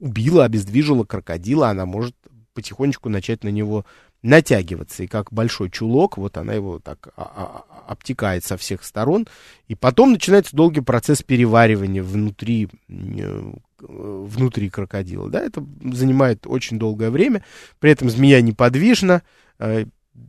убила, 0.00 0.44
обездвижила 0.44 1.04
крокодила, 1.04 1.68
она 1.68 1.86
может 1.86 2.14
потихонечку 2.54 3.08
начать 3.08 3.44
на 3.44 3.48
него 3.48 3.84
натягиваться. 4.22 5.02
И 5.02 5.06
как 5.06 5.32
большой 5.32 5.70
чулок, 5.70 6.16
вот 6.16 6.38
она 6.38 6.54
его 6.54 6.78
так 6.78 7.08
а, 7.16 7.22
а, 7.22 7.64
а, 7.68 7.92
обтекает 7.92 8.44
со 8.44 8.56
всех 8.56 8.82
сторон. 8.84 9.26
И 9.68 9.74
потом 9.74 10.12
начинается 10.12 10.56
долгий 10.56 10.80
процесс 10.80 11.22
переваривания 11.22 12.02
внутри, 12.02 12.68
э, 12.88 13.52
внутри 13.80 14.70
крокодила. 14.70 15.28
Да, 15.28 15.42
это 15.42 15.64
занимает 15.92 16.46
очень 16.46 16.78
долгое 16.78 17.10
время. 17.10 17.44
При 17.80 17.90
этом 17.90 18.08
змея 18.08 18.40
неподвижна. 18.40 19.22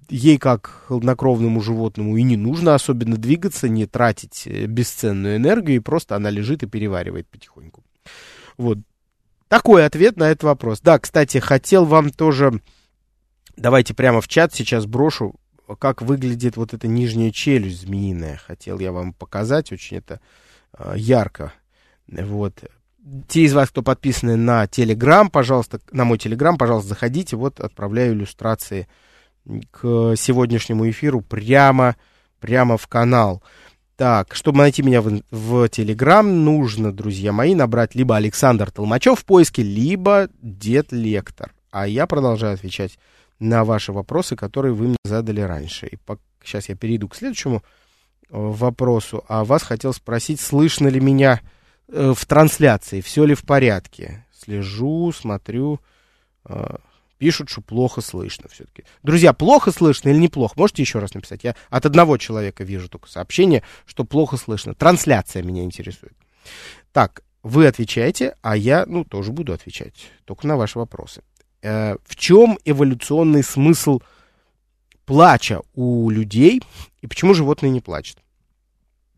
Ей, 0.10 0.38
как 0.38 0.84
хладнокровному 0.88 1.62
животному, 1.62 2.18
и 2.18 2.24
не 2.24 2.38
нужно 2.38 2.74
особенно 2.74 3.18
двигаться, 3.18 3.70
не 3.70 3.86
тратить 3.86 4.48
э, 4.48 4.66
бесценную 4.66 5.38
энергию, 5.38 5.78
и 5.78 5.80
просто 5.80 6.16
она 6.16 6.30
лежит 6.30 6.64
и 6.64 6.68
переваривает 6.68 7.28
потихоньку. 7.28 7.84
Вот. 8.58 8.80
Такой 9.48 9.86
ответ 9.86 10.18
на 10.18 10.32
этот 10.32 10.44
вопрос. 10.44 10.82
Да, 10.82 10.98
кстати, 10.98 11.38
хотел 11.38 11.86
вам 11.86 12.10
тоже... 12.10 12.62
Давайте 13.58 13.94
прямо 13.94 14.22
в 14.22 14.28
чат 14.28 14.54
сейчас 14.54 14.86
брошу, 14.86 15.36
как 15.80 16.02
выглядит 16.02 16.58
вот 16.58 16.74
эта 16.74 16.88
нижняя 16.88 17.32
челюсть 17.32 17.82
змеиная. 17.82 18.38
Хотел 18.38 18.80
я 18.80 18.92
вам 18.92 19.14
показать, 19.14 19.72
очень 19.72 19.98
это 19.98 20.20
э, 20.78 20.94
ярко. 20.98 21.54
Вот. 22.08 22.64
Те 23.28 23.44
из 23.44 23.54
вас, 23.54 23.70
кто 23.70 23.84
подписаны 23.84 24.36
на 24.36 24.66
Телеграм, 24.68 25.30
пожалуйста, 25.30 25.80
на 25.92 26.06
мой 26.06 26.18
Телеграм, 26.18 26.58
пожалуйста, 26.58 26.90
заходите. 26.90 27.36
Вот 27.36 27.60
отправляю 27.60 28.14
иллюстрации 28.14 28.88
к 29.72 30.16
сегодняшнему 30.16 30.90
эфиру 30.90 31.22
прямо, 31.22 31.96
прямо 32.40 32.78
в 32.78 32.88
канал. 32.88 33.44
Так, 33.96 34.36
чтобы 34.36 34.58
найти 34.58 34.84
меня 34.84 35.02
в, 35.02 35.22
в 35.32 35.70
Телеграм, 35.70 36.44
нужно, 36.44 36.92
друзья 36.92 37.32
мои, 37.32 37.56
набрать 37.56 37.96
либо 37.96 38.18
Александр 38.18 38.70
Толмачев 38.70 39.20
в 39.20 39.26
поиске, 39.26 39.64
либо 39.64 40.28
Дед 40.42 40.92
Лектор. 40.92 41.54
А 41.72 41.88
я 41.88 42.06
продолжаю 42.06 42.56
отвечать 42.56 43.00
на 43.40 43.64
ваши 43.64 43.94
вопросы, 43.94 44.36
которые 44.36 44.74
вы 44.74 44.90
мне 44.90 44.98
задали 45.04 45.42
раньше. 45.42 45.88
И 45.88 45.96
по... 45.96 46.20
сейчас 46.44 46.68
я 46.70 46.76
перейду 46.76 47.08
к 47.08 47.16
следующему 47.16 47.58
э, 47.58 47.62
вопросу. 48.32 49.24
А 49.28 49.46
вас 49.46 49.64
хотел 49.64 49.94
спросить, 49.94 50.42
слышно 50.42 50.88
ли 50.90 51.00
меня 51.00 51.42
э, 51.88 52.14
в 52.14 52.26
трансляции, 52.26 53.00
все 53.00 53.24
ли 53.24 53.34
в 53.34 53.44
порядке? 53.44 54.26
Слежу, 54.38 55.12
смотрю. 55.14 55.80
Пишут, 57.18 57.50
что 57.50 57.62
плохо 57.62 58.02
слышно 58.02 58.50
все-таки. 58.50 58.84
Друзья, 59.02 59.32
плохо 59.32 59.72
слышно 59.72 60.10
или 60.10 60.18
неплохо? 60.18 60.54
Можете 60.58 60.82
еще 60.82 61.00
раз 61.00 61.14
написать? 61.14 61.44
Я 61.44 61.56
от 61.70 61.86
одного 61.86 62.18
человека 62.18 62.64
вижу 62.64 62.90
только 62.90 63.10
сообщение, 63.10 63.64
что 63.86 64.04
плохо 64.04 64.36
слышно. 64.36 64.76
Трансляция 64.76 65.42
меня 65.42 65.64
интересует. 65.64 66.14
Так, 66.92 67.24
вы 67.42 67.68
отвечаете, 67.68 68.36
а 68.42 68.58
я, 68.58 68.86
ну, 68.86 69.06
тоже 69.06 69.32
буду 69.32 69.54
отвечать, 69.54 70.12
только 70.26 70.48
на 70.48 70.58
ваши 70.58 70.78
вопросы. 70.78 71.24
Э, 71.62 71.96
в 72.06 72.16
чем 72.16 72.60
эволюционный 72.66 73.44
смысл 73.44 74.02
плача 75.06 75.62
у 75.74 76.10
людей 76.10 76.62
и 77.02 77.08
почему 77.08 77.34
животные 77.34 77.70
не 77.70 77.82
плачут? 77.82 78.18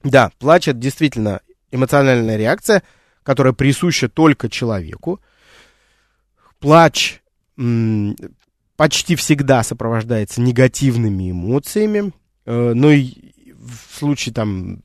Да, 0.03 0.31
плач 0.37 0.67
это 0.67 0.77
действительно 0.77 1.41
эмоциональная 1.71 2.37
реакция, 2.37 2.83
которая 3.23 3.53
присуща 3.53 4.07
только 4.07 4.49
человеку. 4.49 5.19
Плач 6.59 7.21
почти 8.77 9.15
всегда 9.15 9.63
сопровождается 9.63 10.39
негативными 10.39 11.31
эмоциями, 11.31 12.13
э, 12.45 12.73
но 12.73 12.91
и 12.91 13.33
в 13.57 13.97
случае 13.97 14.33
там, 14.33 14.83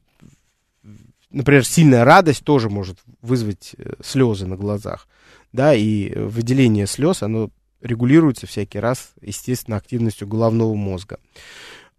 например, 1.30 1.64
сильная 1.64 2.04
радость 2.04 2.42
тоже 2.42 2.70
может 2.70 2.98
вызвать 3.20 3.74
э, 3.76 3.92
слезы 4.02 4.46
на 4.46 4.56
глазах, 4.56 5.06
да, 5.52 5.74
и 5.74 6.12
выделение 6.14 6.86
слез, 6.86 7.22
оно 7.22 7.50
регулируется 7.82 8.46
всякий 8.46 8.78
раз, 8.78 9.12
естественно, 9.20 9.76
активностью 9.76 10.26
головного 10.26 10.74
мозга. 10.74 11.18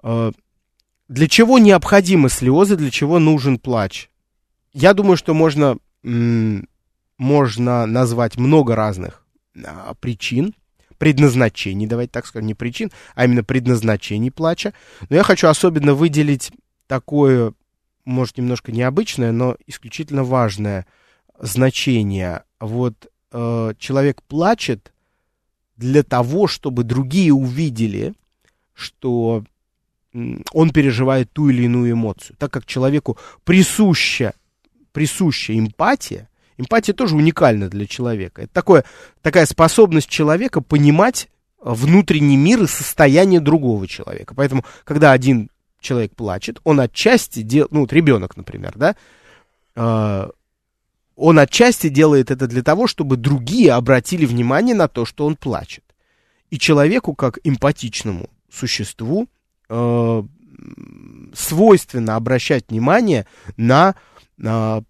Э, 0.01 0.31
для 1.07 1.27
чего 1.27 1.59
необходимы 1.59 2.29
слезы, 2.29 2.75
для 2.75 2.89
чего 2.89 3.19
нужен 3.19 3.59
плач? 3.59 4.09
Я 4.73 4.95
думаю, 4.95 5.17
что 5.17 5.35
можно, 5.35 5.77
можно 6.01 7.85
назвать 7.85 8.37
много 8.37 8.75
разных 8.75 9.23
а, 9.63 9.93
причин, 9.93 10.55
предназначений, 10.97 11.87
давайте 11.87 12.11
так 12.11 12.25
скажем, 12.25 12.47
не 12.47 12.53
причин, 12.53 12.91
а 13.15 13.25
именно 13.25 13.43
предназначений 13.43 14.31
плача. 14.31 14.73
Но 15.09 15.15
я 15.15 15.23
хочу 15.23 15.47
особенно 15.47 15.93
выделить 15.93 16.51
такое, 16.87 17.53
может, 18.05 18.37
немножко 18.37 18.71
необычное, 18.71 19.31
но 19.31 19.57
исключительно 19.67 20.23
важное 20.23 20.85
значение. 21.39 22.43
Вот 22.59 23.11
э, 23.31 23.73
человек 23.77 24.21
плачет 24.23 24.93
для 25.77 26.03
того, 26.03 26.47
чтобы 26.47 26.83
другие 26.83 27.33
увидели, 27.33 28.13
что 28.73 29.43
он 30.13 30.69
переживает 30.71 31.31
ту 31.31 31.49
или 31.49 31.63
иную 31.63 31.91
эмоцию. 31.91 32.35
Так 32.37 32.51
как 32.51 32.65
человеку 32.65 33.17
присуща, 33.43 34.33
присуща 34.91 35.57
эмпатия, 35.57 36.29
эмпатия 36.57 36.93
тоже 36.93 37.15
уникальна 37.15 37.69
для 37.69 37.85
человека. 37.85 38.43
Это 38.43 38.53
такое, 38.53 38.83
такая 39.21 39.45
способность 39.45 40.09
человека 40.09 40.61
понимать 40.61 41.29
внутренний 41.59 42.37
мир 42.37 42.63
и 42.63 42.67
состояние 42.67 43.39
другого 43.39 43.87
человека. 43.87 44.33
Поэтому, 44.35 44.65
когда 44.83 45.11
один 45.11 45.49
человек 45.79 46.15
плачет, 46.15 46.59
он 46.63 46.79
отчасти 46.79 47.41
делает, 47.41 47.71
ну, 47.71 47.81
вот 47.81 47.93
ребенок, 47.93 48.37
например, 48.37 48.73
да, 48.75 48.95
э, 49.75 50.29
он 51.15 51.39
отчасти 51.39 51.89
делает 51.89 52.31
это 52.31 52.47
для 52.47 52.63
того, 52.63 52.87
чтобы 52.87 53.17
другие 53.17 53.73
обратили 53.73 54.25
внимание 54.25 54.75
на 54.75 54.87
то, 54.87 55.05
что 55.05 55.25
он 55.25 55.35
плачет. 55.35 55.83
И 56.49 56.57
человеку, 56.57 57.13
как 57.13 57.39
эмпатичному 57.43 58.29
существу, 58.51 59.27
э, 59.69 60.23
свойственно 61.33 62.15
обращать 62.15 62.65
внимание 62.69 63.25
на 63.57 63.95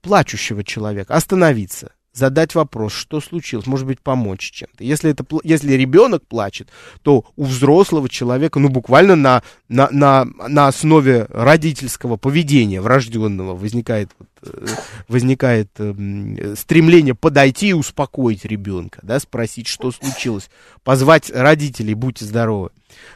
плачущего 0.02 0.64
человека, 0.64 1.16
остановиться, 1.16 1.92
задать 2.14 2.54
вопрос, 2.56 2.94
что 2.94 3.20
случилось, 3.20 3.66
может 3.66 3.88
быть, 3.88 4.00
помочь 4.00 4.52
чем-то. 4.52 4.84
Если, 4.84 5.12
это, 5.12 5.26
если 5.44 5.74
ребенок 5.74 6.26
плачет, 6.26 6.70
то 7.02 7.26
у 7.36 7.44
взрослого 7.44 8.08
человека, 8.08 8.60
ну, 8.60 8.70
буквально 8.70 9.16
на, 9.16 9.44
на, 9.68 9.90
на, 9.92 10.26
на 10.26 10.68
основе 10.68 11.26
родительского 11.30 12.18
поведения 12.18 12.82
врожденного 12.82 13.56
возникает, 13.56 14.12
э, 14.44 14.66
возникает 15.08 15.72
э, 15.78 16.56
стремление 16.56 17.16
подойти 17.16 17.70
и 17.70 17.74
успокоить 17.74 18.46
ребенка, 18.46 19.00
да, 19.02 19.20
спросить, 19.20 19.68
что 19.68 19.92
случилось, 19.92 20.50
позвать 20.84 21.32
родителей, 21.32 21.96
будьте 21.96 22.26
здоровы. 22.26 22.70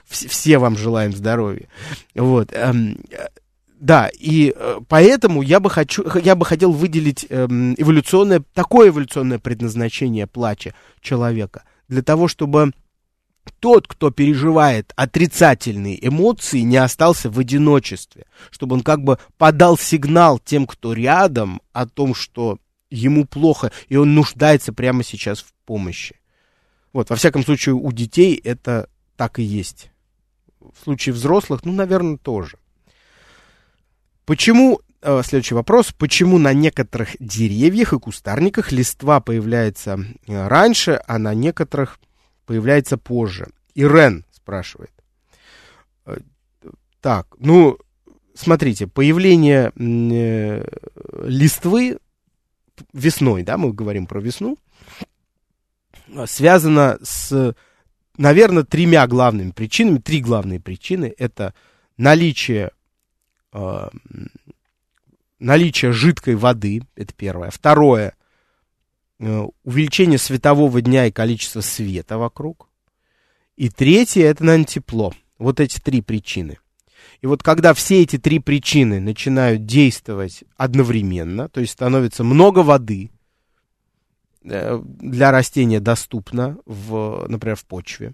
Все 0.07 0.57
вам 0.57 0.75
желаем 0.75 1.15
здоровья. 1.15 1.67
Вот. 2.15 2.51
Эм, 3.77 3.85
да, 3.85 4.09
и 4.13 4.53
э, 4.55 4.79
поэтому 4.87 5.41
я 5.41 5.59
бы, 5.59 5.69
хочу, 5.69 6.03
я 6.19 6.35
бы 6.35 6.45
хотел 6.45 6.71
выделить 6.71 7.25
э, 7.29 7.45
эволюционное, 7.45 8.43
такое 8.53 8.89
эволюционное 8.89 9.39
предназначение 9.39 10.27
плача 10.27 10.73
человека. 11.01 11.63
Для 11.87 12.01
того, 12.01 12.27
чтобы 12.27 12.71
тот, 13.59 13.87
кто 13.87 14.11
переживает 14.11 14.93
отрицательные 14.95 16.05
эмоции, 16.05 16.59
не 16.59 16.77
остался 16.77 17.29
в 17.29 17.39
одиночестве. 17.39 18.25
Чтобы 18.51 18.75
он 18.75 18.81
как 18.81 19.03
бы 19.03 19.19
подал 19.37 19.77
сигнал 19.77 20.39
тем, 20.39 20.67
кто 20.67 20.93
рядом, 20.93 21.61
о 21.71 21.87
том, 21.87 22.13
что 22.13 22.59
ему 22.89 23.25
плохо, 23.25 23.71
и 23.89 23.95
он 23.95 24.15
нуждается 24.15 24.73
прямо 24.73 25.03
сейчас 25.03 25.39
в 25.39 25.53
помощи. 25.65 26.19
Вот, 26.93 27.09
во 27.09 27.15
всяком 27.15 27.43
случае, 27.43 27.75
у 27.75 27.91
детей 27.91 28.35
это 28.35 28.89
так 29.15 29.39
и 29.39 29.43
есть. 29.43 29.91
В 30.59 30.83
случае 30.83 31.13
взрослых, 31.13 31.63
ну, 31.63 31.73
наверное, 31.73 32.17
тоже. 32.17 32.57
Почему, 34.27 34.81
э, 35.01 35.21
следующий 35.23 35.55
вопрос, 35.55 35.93
почему 35.97 36.37
на 36.37 36.51
некоторых 36.51 37.15
деревьях 37.17 37.93
и 37.93 37.99
кустарниках 37.99 38.73
листва 38.73 39.21
появляется 39.21 39.99
э, 40.27 40.47
раньше, 40.49 41.01
а 41.07 41.17
на 41.17 41.33
некоторых 41.33 41.97
появляется 42.45 42.97
позже? 42.97 43.47
Ирен 43.73 44.25
спрашивает. 44.33 44.91
Э, 46.05 46.17
так, 46.99 47.27
ну, 47.39 47.77
смотрите, 48.33 48.85
появление 48.85 49.71
листвы 51.23 51.97
весной, 52.91 53.43
да, 53.43 53.57
мы 53.57 53.71
говорим 53.71 54.07
про 54.07 54.19
весну, 54.19 54.57
связано 56.25 56.99
с, 57.01 57.55
наверное, 58.17 58.63
тремя 58.63 59.07
главными 59.07 59.51
причинами. 59.51 59.99
Три 59.99 60.19
главные 60.19 60.59
причины. 60.59 61.13
Это 61.17 61.53
наличие 61.95 62.71
э, 63.57 63.89
наличие 65.39 65.91
жидкой 65.91 66.35
воды, 66.35 66.83
это 66.95 67.13
первое. 67.15 67.49
Второе, 67.49 68.13
э, 69.19 69.45
увеличение 69.63 70.17
светового 70.17 70.81
дня 70.81 71.07
и 71.07 71.11
количество 71.11 71.61
света 71.61 72.17
вокруг. 72.17 72.69
И 73.55 73.69
третье, 73.69 74.25
это, 74.25 74.43
наверное, 74.43 74.65
тепло. 74.65 75.13
Вот 75.39 75.59
эти 75.59 75.79
три 75.79 76.01
причины. 76.01 76.57
И 77.21 77.27
вот 77.27 77.41
когда 77.41 77.73
все 77.73 78.03
эти 78.03 78.17
три 78.17 78.39
причины 78.39 78.99
начинают 78.99 79.65
действовать 79.65 80.43
одновременно, 80.55 81.49
то 81.49 81.61
есть 81.61 81.73
становится 81.73 82.23
много 82.23 82.59
воды, 82.59 83.09
э, 84.43 84.79
для 84.83 85.31
растения 85.31 85.79
доступно, 85.79 86.57
в, 86.65 87.25
например, 87.27 87.55
в 87.55 87.65
почве. 87.65 88.13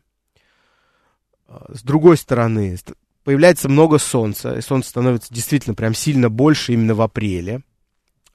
Э, 1.48 1.66
с 1.74 1.84
другой 1.84 2.18
стороны, 2.18 2.78
появляется 3.24 3.70
много 3.70 3.98
солнца, 3.98 4.58
и 4.58 4.62
солнце 4.62 4.90
становится 4.90 5.34
действительно 5.34 5.76
прям 5.76 5.94
сильно 5.94 6.30
больше 6.30 6.74
именно 6.74 6.96
в 6.96 7.02
апреле. 7.02 7.62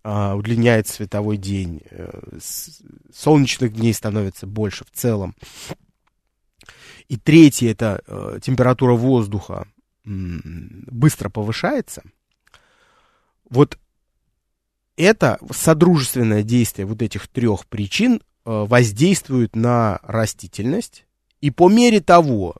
А, 0.04 0.34
удлиняется 0.36 0.94
световой 0.94 1.36
день, 1.36 1.82
э, 1.90 2.38
солнечных 3.12 3.74
дней 3.74 3.92
становится 3.92 4.46
больше 4.46 4.84
в 4.84 4.90
целом. 4.90 5.34
И 7.08 7.16
третье, 7.16 7.70
это 7.70 8.02
э, 8.06 8.38
температура 8.42 8.94
воздуха 8.94 9.66
быстро 10.04 11.28
повышается. 11.28 12.02
Вот 13.50 13.78
это 14.96 15.38
содружественное 15.50 16.42
действие 16.42 16.86
вот 16.86 17.02
этих 17.02 17.28
трех 17.28 17.66
причин 17.66 18.16
э, 18.16 18.20
воздействует 18.44 19.54
на 19.54 20.00
растительность. 20.02 21.06
И 21.40 21.50
по 21.50 21.68
мере 21.68 22.00
того, 22.00 22.56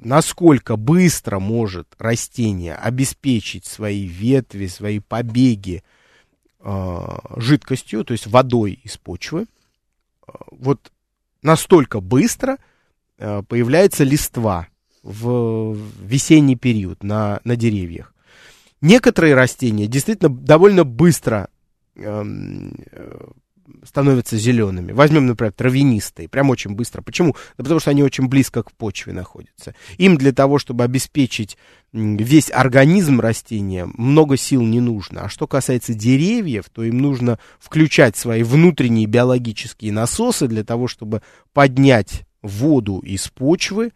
насколько 0.00 0.76
быстро 0.76 1.38
может 1.38 1.88
растение 1.98 2.74
обеспечить 2.74 3.66
свои 3.66 4.06
ветви, 4.06 4.66
свои 4.66 4.98
побеги 4.98 5.82
э, 6.60 7.00
жидкостью, 7.36 8.04
то 8.04 8.12
есть 8.12 8.26
водой 8.26 8.80
из 8.82 8.96
почвы, 8.96 9.42
э, 9.42 10.32
вот 10.50 10.90
настолько 11.42 12.00
быстро 12.00 12.56
появляется 13.16 14.02
листва 14.02 14.66
в 15.04 15.76
весенний 16.00 16.56
период 16.56 17.04
на, 17.04 17.40
на 17.44 17.54
деревьях. 17.54 18.12
Некоторые 18.80 19.34
растения 19.34 19.86
действительно 19.86 20.28
довольно 20.28 20.84
быстро 20.84 21.48
эм, 21.94 22.74
становятся 23.84 24.36
зелеными. 24.36 24.92
Возьмем, 24.92 25.26
например, 25.26 25.52
травянистые, 25.52 26.28
прям 26.28 26.50
очень 26.50 26.72
быстро. 26.72 27.02
Почему? 27.02 27.34
Да 27.56 27.64
потому 27.64 27.80
что 27.80 27.90
они 27.90 28.02
очень 28.02 28.28
близко 28.28 28.62
к 28.62 28.72
почве 28.72 29.12
находятся. 29.12 29.74
Им 29.98 30.16
для 30.16 30.32
того, 30.32 30.58
чтобы 30.58 30.84
обеспечить 30.84 31.56
весь 31.92 32.50
организм 32.50 33.20
растения, 33.20 33.86
много 33.94 34.36
сил 34.36 34.62
не 34.62 34.80
нужно. 34.80 35.22
А 35.22 35.28
что 35.28 35.46
касается 35.46 35.94
деревьев, 35.94 36.64
то 36.72 36.82
им 36.82 36.98
нужно 36.98 37.38
включать 37.58 38.16
свои 38.16 38.42
внутренние 38.42 39.06
биологические 39.06 39.92
насосы 39.92 40.48
для 40.48 40.64
того, 40.64 40.88
чтобы 40.88 41.22
поднять 41.52 42.26
воду 42.42 42.98
из 42.98 43.28
почвы 43.28 43.92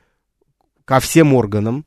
ко 0.84 1.00
всем 1.00 1.34
органам, 1.34 1.84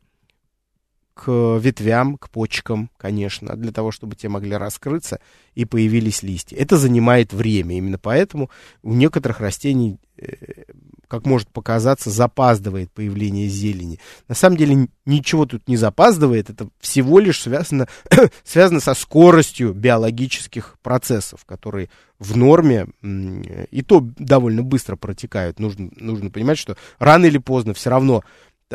к 1.23 1.59
ветвям, 1.59 2.17
к 2.17 2.31
почкам, 2.31 2.89
конечно, 2.97 3.55
для 3.55 3.71
того, 3.71 3.91
чтобы 3.91 4.15
те 4.15 4.27
могли 4.27 4.55
раскрыться 4.55 5.19
и 5.53 5.65
появились 5.65 6.23
листья. 6.23 6.57
Это 6.57 6.77
занимает 6.77 7.31
время. 7.31 7.77
Именно 7.77 7.99
поэтому 7.99 8.49
у 8.81 8.95
некоторых 8.95 9.39
растений, 9.39 9.99
э, 10.17 10.63
как 11.07 11.27
может 11.27 11.49
показаться, 11.49 12.09
запаздывает 12.09 12.91
появление 12.91 13.49
зелени. 13.49 13.99
На 14.27 14.33
самом 14.33 14.57
деле 14.57 14.87
ничего 15.05 15.45
тут 15.45 15.67
не 15.67 15.77
запаздывает, 15.77 16.49
это 16.49 16.69
всего 16.79 17.19
лишь 17.19 17.41
связано, 17.41 17.87
связано 18.43 18.79
со 18.79 18.95
скоростью 18.95 19.73
биологических 19.73 20.77
процессов, 20.81 21.45
которые 21.45 21.91
в 22.17 22.35
норме 22.35 22.87
и 23.03 23.83
то 23.83 23.99
довольно 24.17 24.63
быстро 24.63 24.95
протекают. 24.95 25.59
Нужно, 25.59 25.91
нужно 25.97 26.31
понимать, 26.31 26.57
что 26.57 26.77
рано 26.97 27.25
или 27.25 27.37
поздно 27.37 27.75
все 27.75 27.91
равно 27.91 28.23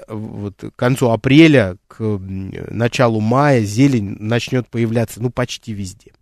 вот 0.08 0.64
к 0.74 0.76
концу 0.76 1.10
апреля, 1.10 1.76
к 1.88 2.00
началу 2.00 3.20
мая 3.20 3.62
зелень 3.62 4.16
начнет 4.18 4.68
появляться, 4.68 5.22
ну, 5.22 5.30
почти 5.30 5.72
везде. 5.72 6.12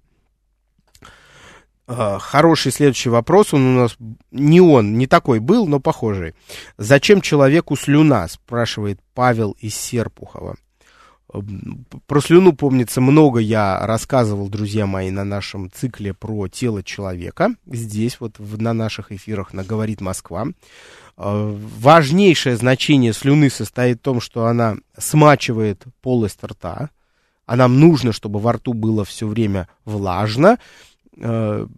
А, 1.87 2.19
хороший 2.19 2.73
следующий 2.73 3.11
вопрос, 3.11 3.53
он 3.53 3.77
у 3.77 3.81
нас 3.81 3.97
не 4.31 4.61
он, 4.61 4.97
не 4.97 5.07
такой 5.07 5.39
был, 5.39 5.67
но 5.67 5.81
похожий. 5.81 6.35
Зачем 6.79 7.21
человеку 7.21 7.77
слюна, 7.77 8.27
спрашивает 8.29 9.01
Павел 9.13 9.55
из 9.61 9.75
Серпухова. 9.75 10.57
Про 12.07 12.21
слюну, 12.21 12.53
помнится, 12.53 13.01
много 13.01 13.41
я 13.41 13.85
рассказывал, 13.87 14.49
друзья 14.49 14.87
мои, 14.87 15.11
на 15.11 15.25
нашем 15.25 15.71
цикле 15.71 16.15
про 16.15 16.47
тело 16.47 16.83
человека. 16.83 17.55
Здесь 17.67 18.21
вот 18.21 18.39
в, 18.39 18.61
на 18.63 18.73
наших 18.73 19.11
эфирах 19.11 19.53
на 19.53 19.65
«Говорит 19.65 20.01
Москва». 20.01 20.47
А, 21.17 21.57
важнейшее 21.79 22.57
значение 22.57 23.13
слюны 23.13 23.51
состоит 23.51 23.99
в 23.99 24.03
том, 24.03 24.21
что 24.21 24.47
она 24.47 24.77
смачивает 24.99 25.85
полость 26.01 26.43
рта, 26.43 26.91
а 27.47 27.57
нам 27.57 27.79
нужно, 27.79 28.13
чтобы 28.13 28.41
во 28.41 28.55
рту 28.55 28.73
было 28.73 29.05
все 29.05 29.27
время 29.27 29.69
влажно, 29.85 30.59
а, 31.21 31.69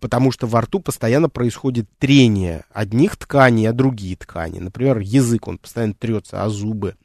потому 0.00 0.30
что 0.30 0.46
во 0.46 0.60
рту 0.60 0.80
постоянно 0.80 1.28
происходит 1.28 1.88
трение 1.98 2.64
одних 2.72 3.16
тканей, 3.16 3.68
а 3.68 3.72
другие 3.72 4.16
ткани. 4.16 4.58
Например, 4.58 4.98
язык, 4.98 5.48
он 5.48 5.58
постоянно 5.58 5.94
трется 5.94 6.44
о 6.44 6.48
зубы, 6.48 6.96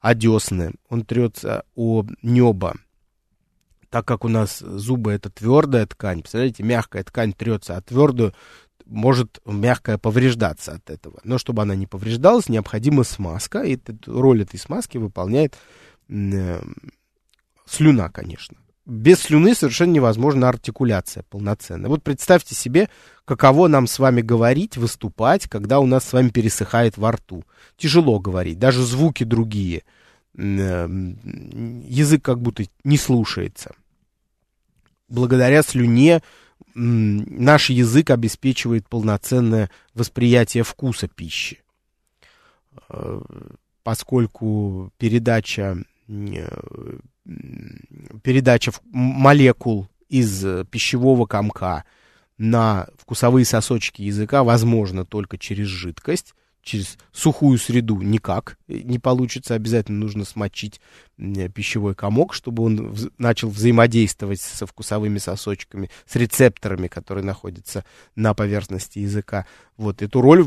о 0.00 0.14
десны, 0.14 0.72
он 0.88 1.04
трется 1.04 1.64
о 1.74 2.04
небо. 2.22 2.74
Так 3.90 4.04
как 4.04 4.24
у 4.24 4.28
нас 4.28 4.58
зубы 4.58 5.12
это 5.12 5.30
твердая 5.30 5.86
ткань, 5.86 6.20
представляете, 6.20 6.64
мягкая 6.64 7.04
ткань 7.04 7.32
трется 7.32 7.76
о 7.76 7.80
твердую, 7.80 8.34
может 8.86 9.40
мягкая 9.44 9.98
повреждаться 9.98 10.72
от 10.72 10.90
этого. 10.90 11.20
Но 11.24 11.38
чтобы 11.38 11.62
она 11.62 11.74
не 11.74 11.86
повреждалась, 11.86 12.48
необходима 12.48 13.04
смазка, 13.04 13.62
и 13.62 13.78
роль 14.06 14.42
этой 14.42 14.58
смазки 14.58 14.96
выполняет 14.98 15.56
э, 16.08 16.62
слюна, 17.66 18.08
конечно. 18.10 18.56
Без 18.86 19.18
слюны 19.18 19.56
совершенно 19.56 19.90
невозможна 19.92 20.48
артикуляция 20.48 21.24
полноценная. 21.24 21.90
Вот 21.90 22.04
представьте 22.04 22.54
себе, 22.54 22.88
каково 23.24 23.66
нам 23.66 23.88
с 23.88 23.98
вами 23.98 24.20
говорить, 24.20 24.76
выступать, 24.76 25.48
когда 25.48 25.80
у 25.80 25.86
нас 25.86 26.04
с 26.04 26.12
вами 26.12 26.28
пересыхает 26.28 26.96
во 26.96 27.10
рту. 27.12 27.44
Тяжело 27.76 28.20
говорить, 28.20 28.60
даже 28.60 28.82
звуки 28.84 29.24
другие. 29.24 29.82
Э, 30.38 30.86
язык 30.88 32.22
как 32.24 32.40
будто 32.40 32.64
не 32.84 32.96
слушается. 32.96 33.74
Благодаря 35.08 35.62
слюне 35.62 36.22
наш 36.78 37.70
язык 37.70 38.10
обеспечивает 38.10 38.86
полноценное 38.86 39.70
восприятие 39.94 40.62
вкуса 40.62 41.08
пищи. 41.08 41.62
Э, 42.90 43.22
поскольку 43.82 44.92
передача, 44.98 45.78
э, 46.06 46.98
передача 48.22 48.72
молекул 48.92 49.88
из 50.10 50.44
пищевого 50.70 51.24
комка 51.24 51.84
на 52.36 52.88
вкусовые 52.98 53.46
сосочки 53.46 54.02
языка 54.02 54.44
возможна 54.44 55.06
только 55.06 55.38
через 55.38 55.68
жидкость, 55.68 56.34
через 56.66 56.98
сухую 57.12 57.58
среду 57.58 58.00
никак 58.02 58.58
не 58.66 58.98
получится. 58.98 59.54
Обязательно 59.54 60.00
нужно 60.00 60.24
смочить 60.24 60.80
пищевой 61.54 61.94
комок, 61.94 62.34
чтобы 62.34 62.64
он 62.64 62.94
начал 63.16 63.48
взаимодействовать 63.48 64.40
со 64.40 64.66
вкусовыми 64.66 65.18
сосочками, 65.18 65.90
с 66.06 66.16
рецепторами, 66.16 66.88
которые 66.88 67.24
находятся 67.24 67.84
на 68.16 68.34
поверхности 68.34 68.98
языка. 68.98 69.46
Вот 69.76 70.02
эту 70.02 70.20
роль, 70.20 70.44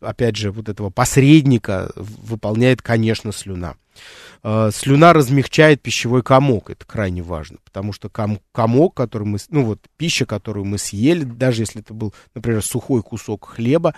опять 0.00 0.36
же, 0.36 0.52
вот 0.52 0.68
этого 0.68 0.90
посредника 0.90 1.90
выполняет, 1.96 2.82
конечно, 2.82 3.32
слюна. 3.32 3.76
А, 4.42 4.70
слюна 4.70 5.12
размягчает 5.12 5.80
пищевой 5.80 6.22
комок, 6.22 6.70
это 6.70 6.84
крайне 6.84 7.22
важно, 7.22 7.58
потому 7.64 7.92
что 7.92 8.08
ком 8.10 8.40
комок, 8.52 8.94
который 8.94 9.24
мы, 9.26 9.38
ну 9.48 9.64
вот 9.64 9.80
пища, 9.96 10.26
которую 10.26 10.66
мы 10.66 10.78
съели, 10.78 11.24
даже 11.24 11.62
если 11.62 11.80
это 11.80 11.94
был, 11.94 12.12
например, 12.34 12.62
сухой 12.62 13.02
кусок 13.02 13.48
хлеба, 13.48 13.94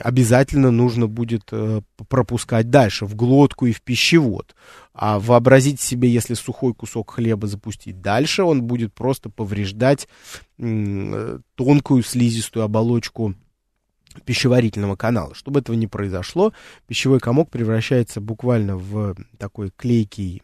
обязательно 0.00 0.70
нужно 0.70 1.06
будет 1.06 1.48
э, 1.52 1.82
пропускать 2.08 2.70
дальше, 2.70 3.04
в 3.06 3.14
глотку 3.14 3.66
и 3.66 3.72
в 3.72 3.82
пищевод. 3.82 4.54
А 4.94 5.18
вообразите 5.18 5.82
себе, 5.82 6.08
если 6.08 6.34
сухой 6.34 6.74
кусок 6.74 7.12
хлеба 7.12 7.46
запустить 7.46 8.00
дальше, 8.00 8.42
он 8.42 8.62
будет 8.62 8.94
просто 8.94 9.28
повреждать 9.28 10.08
э, 10.58 11.38
тонкую 11.54 12.02
слизистую 12.02 12.64
оболочку 12.64 13.34
пищеварительного 14.24 14.96
канала. 14.96 15.34
Чтобы 15.34 15.60
этого 15.60 15.76
не 15.76 15.86
произошло, 15.86 16.52
пищевой 16.86 17.20
комок 17.20 17.50
превращается 17.50 18.20
буквально 18.20 18.76
в 18.76 19.14
такой 19.38 19.70
клейкий 19.76 20.42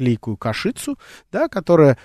клейкую 0.00 0.38
кашицу, 0.38 0.98
да, 1.30 1.48
которая 1.48 1.98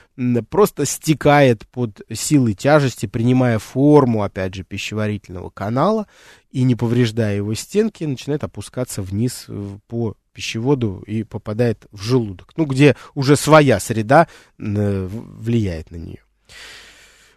просто 0.49 0.85
стекает 0.85 1.65
под 1.67 2.01
силой 2.11 2.53
тяжести, 2.53 3.05
принимая 3.05 3.57
форму, 3.57 4.23
опять 4.23 4.53
же, 4.53 4.65
пищеварительного 4.65 5.49
канала 5.49 6.05
и 6.51 6.63
не 6.63 6.75
повреждая 6.75 7.37
его 7.37 7.53
стенки, 7.53 8.03
начинает 8.03 8.43
опускаться 8.43 9.01
вниз 9.01 9.45
э, 9.47 9.77
по 9.87 10.15
пищеводу 10.33 11.03
и 11.07 11.23
попадает 11.23 11.87
в 11.91 12.01
желудок, 12.01 12.51
ну, 12.57 12.65
где 12.65 12.97
уже 13.13 13.37
своя 13.37 13.79
среда 13.79 14.27
э, 14.59 15.07
влияет 15.09 15.89
на 15.89 15.95
нее. 15.95 16.19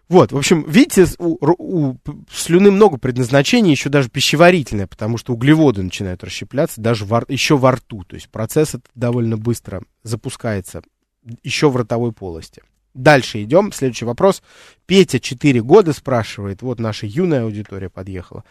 Вот, 0.08 0.32
в 0.32 0.38
общем, 0.38 0.64
видите, 0.66 1.06
у, 1.18 1.36
у 1.40 1.96
слюны 2.32 2.70
много 2.70 2.96
предназначений, 2.96 3.72
еще 3.72 3.90
даже 3.90 4.08
пищеварительное, 4.08 4.86
потому 4.86 5.18
что 5.18 5.34
углеводы 5.34 5.82
начинают 5.82 6.24
расщепляться 6.24 6.80
даже 6.80 7.04
во, 7.04 7.22
еще 7.28 7.58
во 7.58 7.72
рту. 7.72 8.04
То 8.04 8.14
есть 8.14 8.30
процесс 8.30 8.70
этот 8.70 8.86
довольно 8.94 9.36
быстро 9.36 9.82
запускается 10.02 10.82
еще 11.42 11.68
в 11.68 11.76
ротовой 11.76 12.12
полости. 12.12 12.62
Дальше 12.94 13.42
идем. 13.42 13.70
Следующий 13.70 14.06
вопрос. 14.06 14.42
Петя, 14.86 15.20
4 15.20 15.60
года, 15.62 15.92
спрашивает. 15.92 16.62
Вот 16.62 16.80
наша 16.80 17.06
юная 17.06 17.44
аудитория 17.44 17.90
подъехала. 17.90 18.44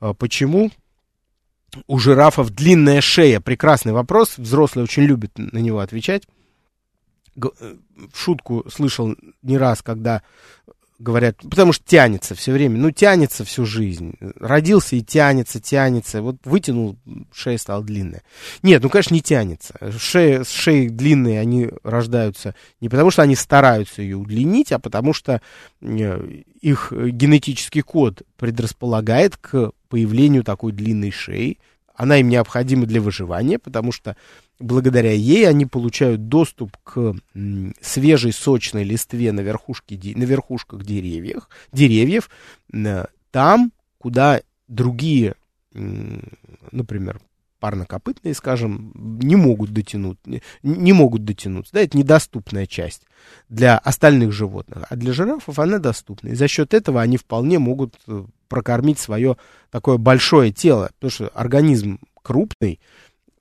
А 0.00 0.14
почему 0.14 0.72
у 1.86 1.98
жирафов 1.98 2.50
длинная 2.50 3.00
шея? 3.00 3.40
Прекрасный 3.40 3.92
вопрос. 3.92 4.36
Взрослые 4.36 4.84
очень 4.84 5.04
любят 5.04 5.38
на 5.38 5.58
него 5.58 5.78
отвечать. 5.78 6.24
Э, 7.36 7.76
шутку 8.12 8.64
слышал 8.68 9.14
не 9.42 9.58
раз, 9.58 9.82
когда 9.82 10.22
говорят, 10.98 11.36
потому 11.38 11.72
что 11.72 11.84
тянется 11.84 12.34
все 12.34 12.52
время, 12.52 12.78
ну, 12.78 12.90
тянется 12.90 13.44
всю 13.44 13.66
жизнь. 13.66 14.14
Родился 14.36 14.96
и 14.96 15.02
тянется, 15.02 15.60
тянется. 15.60 16.22
Вот 16.22 16.36
вытянул, 16.44 16.96
шея 17.32 17.58
стала 17.58 17.82
длинная. 17.82 18.22
Нет, 18.62 18.82
ну, 18.82 18.88
конечно, 18.88 19.14
не 19.14 19.20
тянется. 19.20 19.74
Шея, 19.98 20.44
шеи 20.44 20.88
длинные, 20.88 21.40
они 21.40 21.70
рождаются 21.82 22.54
не 22.80 22.88
потому, 22.88 23.10
что 23.10 23.22
они 23.22 23.34
стараются 23.34 24.02
ее 24.02 24.16
удлинить, 24.16 24.72
а 24.72 24.78
потому 24.78 25.12
что 25.12 25.40
э, 25.80 26.42
их 26.60 26.92
генетический 26.92 27.82
код 27.82 28.22
предрасполагает 28.36 29.36
к 29.36 29.72
появлению 29.88 30.44
такой 30.44 30.72
длинной 30.72 31.10
шеи. 31.10 31.58
Она 31.94 32.18
им 32.18 32.28
необходима 32.28 32.86
для 32.86 33.00
выживания, 33.00 33.58
потому 33.58 33.92
что 33.92 34.16
благодаря 34.58 35.12
ей 35.12 35.48
они 35.48 35.64
получают 35.64 36.28
доступ 36.28 36.76
к 36.82 37.14
свежей 37.80 38.32
сочной 38.32 38.84
листве 38.84 39.32
на, 39.32 39.40
верхушке, 39.40 39.98
на 40.16 40.24
верхушках 40.24 40.84
деревьев, 40.84 41.48
деревьев, 41.72 42.30
там, 43.30 43.72
куда 43.98 44.40
другие, 44.68 45.34
например, 45.72 47.20
парнокопытные, 47.64 48.34
скажем, 48.34 48.92
не 48.94 49.36
могут 49.36 49.70
дотянуть, 49.72 50.18
не 50.62 50.92
могут 50.92 51.24
дотянуться. 51.24 51.72
Да, 51.72 51.80
это 51.80 51.96
недоступная 51.96 52.66
часть 52.66 53.06
для 53.48 53.78
остальных 53.78 54.32
животных, 54.32 54.84
а 54.90 54.96
для 54.96 55.14
жирафов 55.14 55.58
она 55.58 55.78
доступна. 55.78 56.28
И 56.28 56.34
за 56.34 56.46
счет 56.46 56.74
этого 56.74 57.00
они 57.00 57.16
вполне 57.16 57.58
могут 57.58 57.94
э, 58.06 58.26
прокормить 58.54 59.00
свое 59.00 59.36
такое 59.70 59.96
большое 59.96 60.52
тело, 60.52 60.90
потому 60.94 61.10
что 61.10 61.28
организм 61.28 61.98
крупный, 62.22 62.78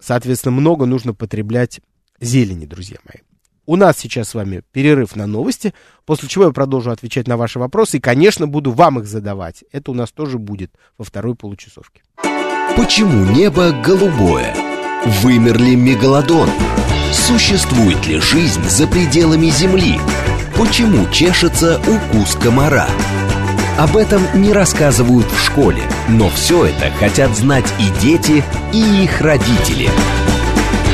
Соответственно, 0.03 0.51
много 0.51 0.85
нужно 0.85 1.13
потреблять 1.13 1.79
зелени, 2.19 2.65
друзья 2.65 2.97
мои. 3.05 3.21
У 3.65 3.77
нас 3.77 3.97
сейчас 3.97 4.29
с 4.29 4.33
вами 4.33 4.61
перерыв 4.73 5.15
на 5.15 5.27
новости, 5.27 5.73
после 6.05 6.27
чего 6.27 6.45
я 6.45 6.51
продолжу 6.51 6.91
отвечать 6.91 7.25
на 7.29 7.37
ваши 7.37 7.57
вопросы 7.57 7.97
и, 7.97 8.01
конечно, 8.01 8.45
буду 8.45 8.73
вам 8.73 8.99
их 8.99 9.05
задавать. 9.05 9.63
Это 9.71 9.91
у 9.91 9.93
нас 9.93 10.11
тоже 10.11 10.39
будет 10.39 10.71
во 10.97 11.05
второй 11.05 11.35
получасовке. 11.35 12.01
Почему 12.75 13.31
небо 13.33 13.71
голубое? 13.71 14.53
Вымер 15.21 15.57
ли 15.57 15.77
мегалодон? 15.77 16.49
Существует 17.13 18.05
ли 18.05 18.19
жизнь 18.19 18.63
за 18.67 18.87
пределами 18.87 19.47
Земли? 19.47 20.01
Почему 20.57 21.09
чешется 21.11 21.79
укус 21.79 22.35
комара? 22.35 22.89
Об 23.77 23.97
этом 23.97 24.21
не 24.35 24.53
рассказывают 24.53 25.25
в 25.31 25.39
школе, 25.39 25.81
но 26.07 26.29
все 26.29 26.65
это 26.65 26.91
хотят 26.99 27.35
знать 27.35 27.65
и 27.79 27.89
дети, 27.99 28.43
и 28.71 29.03
их 29.03 29.19
родители. 29.19 29.89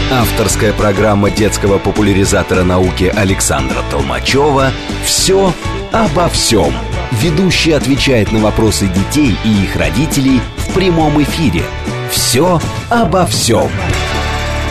Авторская 0.10 0.72
программа 0.72 1.30
детского 1.30 1.78
популяризатора 1.78 2.64
науки 2.64 3.12
Александра 3.14 3.84
Толмачева 3.92 4.72
«Все 5.04 5.54
обо 5.92 6.30
всем». 6.30 6.74
Ведущий 7.12 7.74
отвечает 7.74 8.32
на 8.32 8.40
вопросы 8.40 8.88
детей 8.88 9.36
и 9.44 9.64
их 9.64 9.76
родителей 9.76 10.40
в 10.56 10.74
прямом 10.74 11.22
эфире. 11.22 11.64
«Все 12.10 12.62
обо 12.90 13.26
всем». 13.26 13.70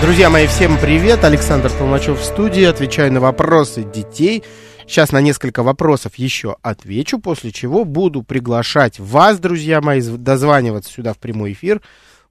Друзья 0.01 0.31
мои, 0.31 0.47
всем 0.47 0.79
привет! 0.79 1.25
Александр 1.25 1.71
Толмачев 1.71 2.19
в 2.19 2.25
студии. 2.25 2.65
Отвечаю 2.65 3.13
на 3.13 3.21
вопросы 3.21 3.83
детей– 3.83 4.45
Сейчас 4.89 5.13
на 5.13 5.21
несколько 5.21 5.63
вопросов 5.63 6.15
еще 6.15 6.57
отвечу, 6.63 7.19
после 7.19 7.53
чего 7.53 7.85
буду 7.85 8.23
приглашать 8.23 8.99
вас, 8.99 9.39
друзья 9.39 9.83
мои, 9.83 10.01
дозваниваться 10.01 10.91
сюда 10.91 11.13
в 11.13 11.19
прямой 11.19 11.53
эфир 11.53 11.83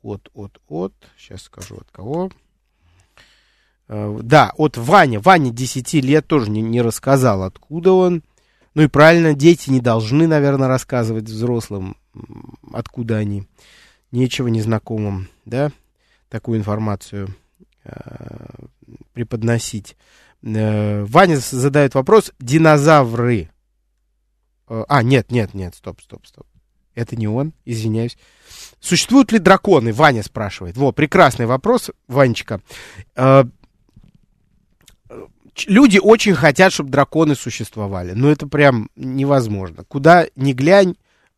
от, 0.00 0.30
от, 0.34 0.60
от, 0.68 0.92
сейчас 1.18 1.42
скажу 1.42 1.78
от 1.78 1.90
кого. 1.90 2.30
Э, 3.88 4.16
да, 4.22 4.52
от 4.56 4.76
Вани. 4.76 5.18
Ваня 5.18 5.50
10 5.50 5.92
лет 5.94 6.24
тоже 6.28 6.50
не, 6.50 6.62
не 6.62 6.82
рассказал, 6.82 7.42
откуда 7.42 7.94
он. 7.94 8.22
Ну 8.74 8.82
и 8.82 8.88
правильно, 8.88 9.34
дети 9.34 9.70
не 9.70 9.80
должны, 9.80 10.26
наверное, 10.26 10.68
рассказывать 10.68 11.24
взрослым, 11.24 11.96
откуда 12.72 13.16
они. 13.16 13.46
Нечего 14.10 14.48
незнакомым, 14.48 15.28
да, 15.44 15.70
такую 16.30 16.58
информацию 16.58 17.34
э, 17.84 17.90
преподносить. 19.12 19.96
Э, 20.42 21.04
Ваня 21.04 21.36
задает 21.36 21.94
вопрос, 21.94 22.32
динозавры. 22.38 23.50
Э, 24.68 24.84
а, 24.88 25.02
нет, 25.02 25.30
нет, 25.30 25.52
нет, 25.54 25.74
стоп, 25.74 26.00
стоп, 26.00 26.26
стоп. 26.26 26.46
Это 26.94 27.16
не 27.16 27.28
он, 27.28 27.52
извиняюсь. 27.64 28.16
Существуют 28.80 29.30
ли 29.30 29.38
драконы? 29.38 29.92
Ваня 29.92 30.22
спрашивает. 30.22 30.76
Во, 30.76 30.92
прекрасный 30.92 31.46
вопрос, 31.46 31.90
Ванечка. 32.06 32.60
Э, 33.14 33.44
люди 35.66 35.98
очень 35.98 36.34
хотят, 36.34 36.72
чтобы 36.72 36.90
драконы 36.90 37.34
существовали. 37.34 38.12
Но 38.12 38.30
это 38.30 38.46
прям 38.46 38.90
невозможно. 38.96 39.84
Куда 39.84 40.26
ни 40.36 40.52
глянь, 40.52 40.96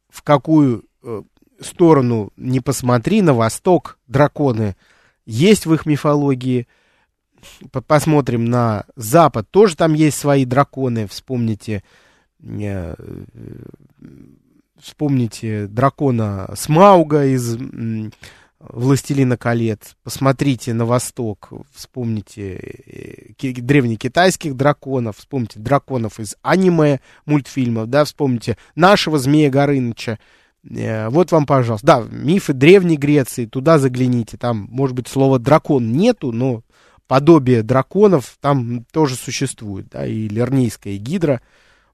в 0.08 0.22
какую 0.22 0.84
э, 1.02 1.22
сторону 1.60 2.32
не 2.36 2.60
посмотри, 2.60 3.22
на 3.22 3.34
восток 3.34 3.98
драконы 4.06 4.76
есть 5.26 5.66
в 5.66 5.74
их 5.74 5.86
мифологии. 5.86 6.66
Посмотрим 7.86 8.44
на 8.44 8.84
запад, 8.96 9.48
тоже 9.50 9.76
там 9.76 9.94
есть 9.94 10.18
свои 10.18 10.44
драконы. 10.44 11.06
Вспомните, 11.06 11.82
э, 12.42 12.94
вспомните 14.78 15.66
дракона 15.66 16.50
Смауга 16.54 17.24
из 17.24 17.56
Властелина 18.60 19.38
колец, 19.38 19.96
посмотрите 20.04 20.74
на 20.74 20.84
восток, 20.84 21.50
вспомните 21.72 23.32
э, 23.38 23.52
древнекитайских 23.60 24.54
драконов, 24.54 25.16
вспомните 25.16 25.58
драконов 25.58 26.20
из 26.20 26.36
аниме 26.42 27.00
мультфильмов, 27.24 27.88
да, 27.88 28.04
вспомните 28.04 28.58
нашего 28.74 29.18
Змея 29.18 29.48
Горыныча. 29.48 30.18
Э, 30.68 31.08
вот 31.08 31.32
вам, 31.32 31.46
пожалуйста. 31.46 31.86
Да, 31.86 32.04
мифы 32.10 32.52
Древней 32.52 32.98
Греции, 32.98 33.46
туда 33.46 33.78
загляните. 33.78 34.36
Там, 34.36 34.68
может 34.70 34.94
быть, 34.94 35.08
слова 35.08 35.38
дракон 35.38 35.92
нету, 35.92 36.30
но 36.30 36.62
подобие 37.06 37.62
драконов 37.62 38.36
там 38.40 38.84
тоже 38.92 39.16
существует, 39.16 39.88
да, 39.88 40.06
и 40.06 40.28
лернейская 40.28 40.98
гидра, 40.98 41.40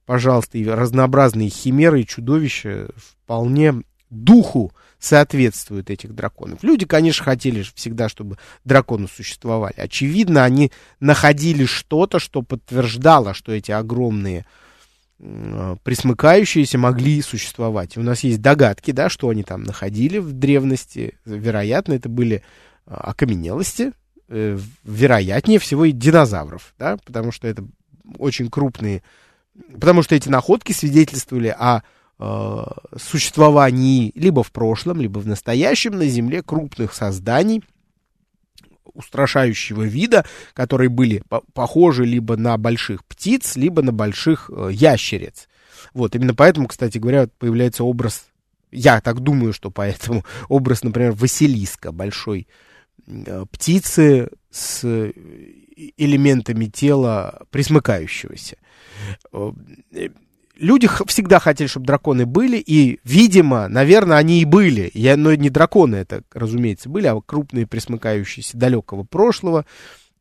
пожалуйста, 0.05 0.59
и 0.59 0.67
разнообразные 0.67 1.49
химеры 1.49 2.01
и 2.01 2.07
чудовища 2.07 2.89
вполне 2.97 3.83
духу 4.11 4.73
соответствуют 4.99 5.91
этих 5.91 6.15
драконов. 6.15 6.63
Люди, 6.63 6.87
конечно, 6.87 7.25
хотели 7.25 7.63
всегда, 7.75 8.09
чтобы 8.09 8.39
драконы 8.65 9.09
существовали. 9.09 9.75
Очевидно, 9.77 10.45
они 10.45 10.73
находили 11.01 11.65
что-то, 11.65 12.19
что 12.19 12.43
подтверждало, 12.43 13.35
что 13.35 13.53
эти 13.53 13.73
огромные 13.73 14.47
э, 15.19 15.77
присмыкающиеся 15.83 16.79
могли 16.79 17.21
существовать. 17.23 17.97
У 17.97 18.03
нас 18.03 18.21
есть 18.21 18.41
догадки, 18.41 18.91
да, 18.91 19.09
что 19.09 19.29
они 19.29 19.43
там 19.43 19.63
находили 19.65 20.19
в 20.19 20.33
древности. 20.33 21.19
Вероятно, 21.25 21.95
это 21.95 22.09
были 22.09 22.37
э, 22.87 22.95
окаменелости, 22.95 23.93
э, 24.29 24.59
вероятнее 24.85 25.59
всего 25.59 25.85
и 25.85 25.93
динозавров, 25.93 26.75
да, 26.79 26.97
потому 27.05 27.33
что 27.33 27.49
это 27.49 27.65
очень 28.19 28.51
крупные, 28.51 29.03
потому 29.75 30.03
что 30.03 30.15
эти 30.15 30.29
находки 30.29 30.73
свидетельствовали 30.73 31.49
о 31.49 31.83
существовании 32.19 34.13
либо 34.15 34.43
в 34.43 34.51
прошлом, 34.51 35.01
либо 35.01 35.19
в 35.19 35.27
настоящем 35.27 35.99
на 35.99 36.07
Земле 36.07 36.43
крупных 36.43 36.95
созданий 36.95 37.63
устрашающего 38.97 39.83
вида, 39.83 40.25
которые 40.55 40.89
были 40.89 41.23
по 41.29 41.43
похожи 41.53 42.05
либо 42.05 42.37
на 42.37 42.57
больших 42.57 43.05
птиц, 43.05 43.57
либо 43.57 43.83
на 43.83 43.93
больших 43.93 44.51
э, 44.51 44.71
ящериц. 44.73 45.49
Вот, 45.93 46.15
именно 46.15 46.35
поэтому, 46.35 46.67
кстати 46.67 46.99
говоря, 46.99 47.29
появляется 47.39 47.85
образ, 47.85 48.27
я 48.73 49.01
так 49.01 49.21
думаю, 49.21 49.53
что 49.53 49.71
поэтому 49.71 50.25
образ, 50.49 50.83
например, 50.83 51.13
Василиска, 51.13 51.93
большой 51.93 52.49
э, 53.07 53.45
птицы 53.51 54.31
с 54.51 54.83
элементами 55.97 56.65
тела 56.65 57.43
присмыкающегося. 57.51 58.57
Люди 60.57 60.89
всегда 61.07 61.39
хотели, 61.39 61.69
чтобы 61.69 61.87
драконы 61.87 62.25
были, 62.25 62.57
и, 62.57 62.99
видимо, 63.05 63.69
наверное, 63.69 64.17
они 64.17 64.41
и 64.41 64.45
были. 64.47 64.91
Я, 64.95 65.17
но 65.17 65.35
не 65.35 65.51
драконы 65.51 65.97
это, 65.97 66.23
разумеется, 66.33 66.89
были, 66.89 67.07
а 67.07 67.21
крупные 67.21 67.67
присмыкающиеся 67.67 68.57
далекого 68.57 69.05
прошлого, 69.05 69.67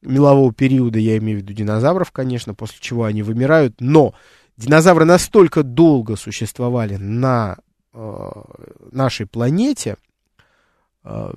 мелового 0.02 0.54
периода, 0.54 1.00
я 1.00 1.18
имею 1.18 1.40
в 1.40 1.42
виду 1.42 1.54
динозавров, 1.54 2.12
конечно, 2.12 2.54
после 2.54 2.78
чего 2.80 3.06
они 3.06 3.24
вымирают, 3.24 3.76
но 3.80 4.14
динозавры 4.58 5.06
настолько 5.06 5.64
долго 5.64 6.16
существовали 6.16 6.96
на 6.98 7.58
э, 7.94 8.32
нашей 8.92 9.26
планете, 9.26 9.98
э, 11.04 11.34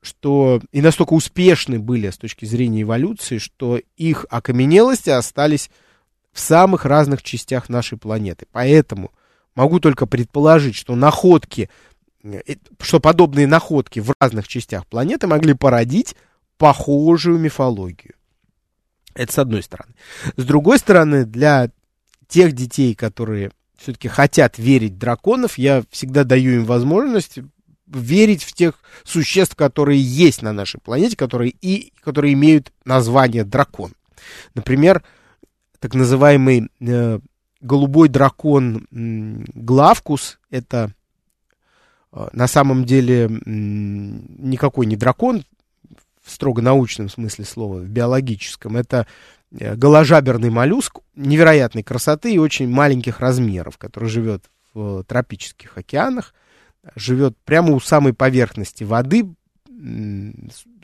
что 0.00 0.60
и 0.72 0.80
настолько 0.80 1.12
успешны 1.12 1.78
были 1.78 2.10
с 2.10 2.18
точки 2.18 2.44
зрения 2.44 2.82
эволюции, 2.82 3.38
что 3.38 3.80
их 3.96 4.26
окаменелости 4.30 5.10
остались 5.10 5.70
в 6.32 6.40
самых 6.40 6.84
разных 6.84 7.22
частях 7.22 7.68
нашей 7.68 7.98
планеты. 7.98 8.46
Поэтому 8.52 9.12
могу 9.54 9.80
только 9.80 10.06
предположить, 10.06 10.74
что 10.74 10.94
находки, 10.94 11.68
э, 12.22 12.40
что 12.80 13.00
подобные 13.00 13.46
находки 13.46 14.00
в 14.00 14.14
разных 14.18 14.48
частях 14.48 14.86
планеты 14.86 15.26
могли 15.26 15.54
породить 15.54 16.16
похожую 16.58 17.38
мифологию. 17.38 18.14
Это 19.14 19.32
с 19.32 19.38
одной 19.38 19.62
стороны. 19.62 19.94
С 20.36 20.44
другой 20.44 20.78
стороны, 20.78 21.24
для 21.24 21.70
тех 22.28 22.52
детей, 22.52 22.94
которые 22.94 23.50
все-таки 23.76 24.08
хотят 24.08 24.58
верить 24.58 24.96
драконов, 24.96 25.58
я 25.58 25.82
всегда 25.90 26.24
даю 26.24 26.52
им 26.52 26.64
возможность 26.64 27.40
верить 27.86 28.42
в 28.42 28.52
тех 28.52 28.74
существ, 29.04 29.54
которые 29.54 30.00
есть 30.00 30.40
на 30.40 30.52
нашей 30.52 30.80
планете, 30.80 31.16
которые, 31.16 31.54
и, 31.60 31.92
которые 32.00 32.32
имеют 32.32 32.72
название 32.84 33.44
дракон. 33.44 33.92
Например, 34.54 35.02
так 35.82 35.94
называемый 35.94 36.70
э, 36.78 37.18
голубой 37.60 38.08
дракон 38.08 38.86
э, 38.92 39.44
Главкус, 39.52 40.38
это 40.48 40.94
э, 42.12 42.28
на 42.32 42.46
самом 42.46 42.84
деле 42.84 43.24
э, 43.24 43.28
никакой 43.44 44.86
не 44.86 44.94
дракон 44.94 45.44
в 46.22 46.30
строго 46.30 46.62
научном 46.62 47.08
смысле 47.08 47.44
слова, 47.44 47.78
в 47.80 47.88
биологическом, 47.88 48.76
это 48.76 49.08
э, 49.50 49.74
голожаберный 49.74 50.50
моллюск 50.50 51.00
невероятной 51.16 51.82
красоты 51.82 52.32
и 52.32 52.38
очень 52.38 52.68
маленьких 52.68 53.18
размеров, 53.18 53.76
который 53.76 54.08
живет 54.08 54.44
в 54.74 55.02
тропических 55.02 55.76
океанах, 55.76 56.32
живет 56.94 57.36
прямо 57.44 57.72
у 57.74 57.80
самой 57.80 58.14
поверхности 58.14 58.84
воды, 58.84 59.34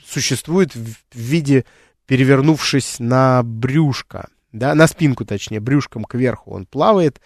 существует 0.04 0.74
в 0.74 0.96
виде 1.14 1.64
перевернувшись 2.06 2.98
на 2.98 3.44
брюшко 3.44 4.28
да, 4.58 4.74
на 4.74 4.86
спинку 4.86 5.24
точнее, 5.24 5.60
брюшком 5.60 6.04
кверху 6.04 6.52
он 6.52 6.66
плавает 6.66 7.20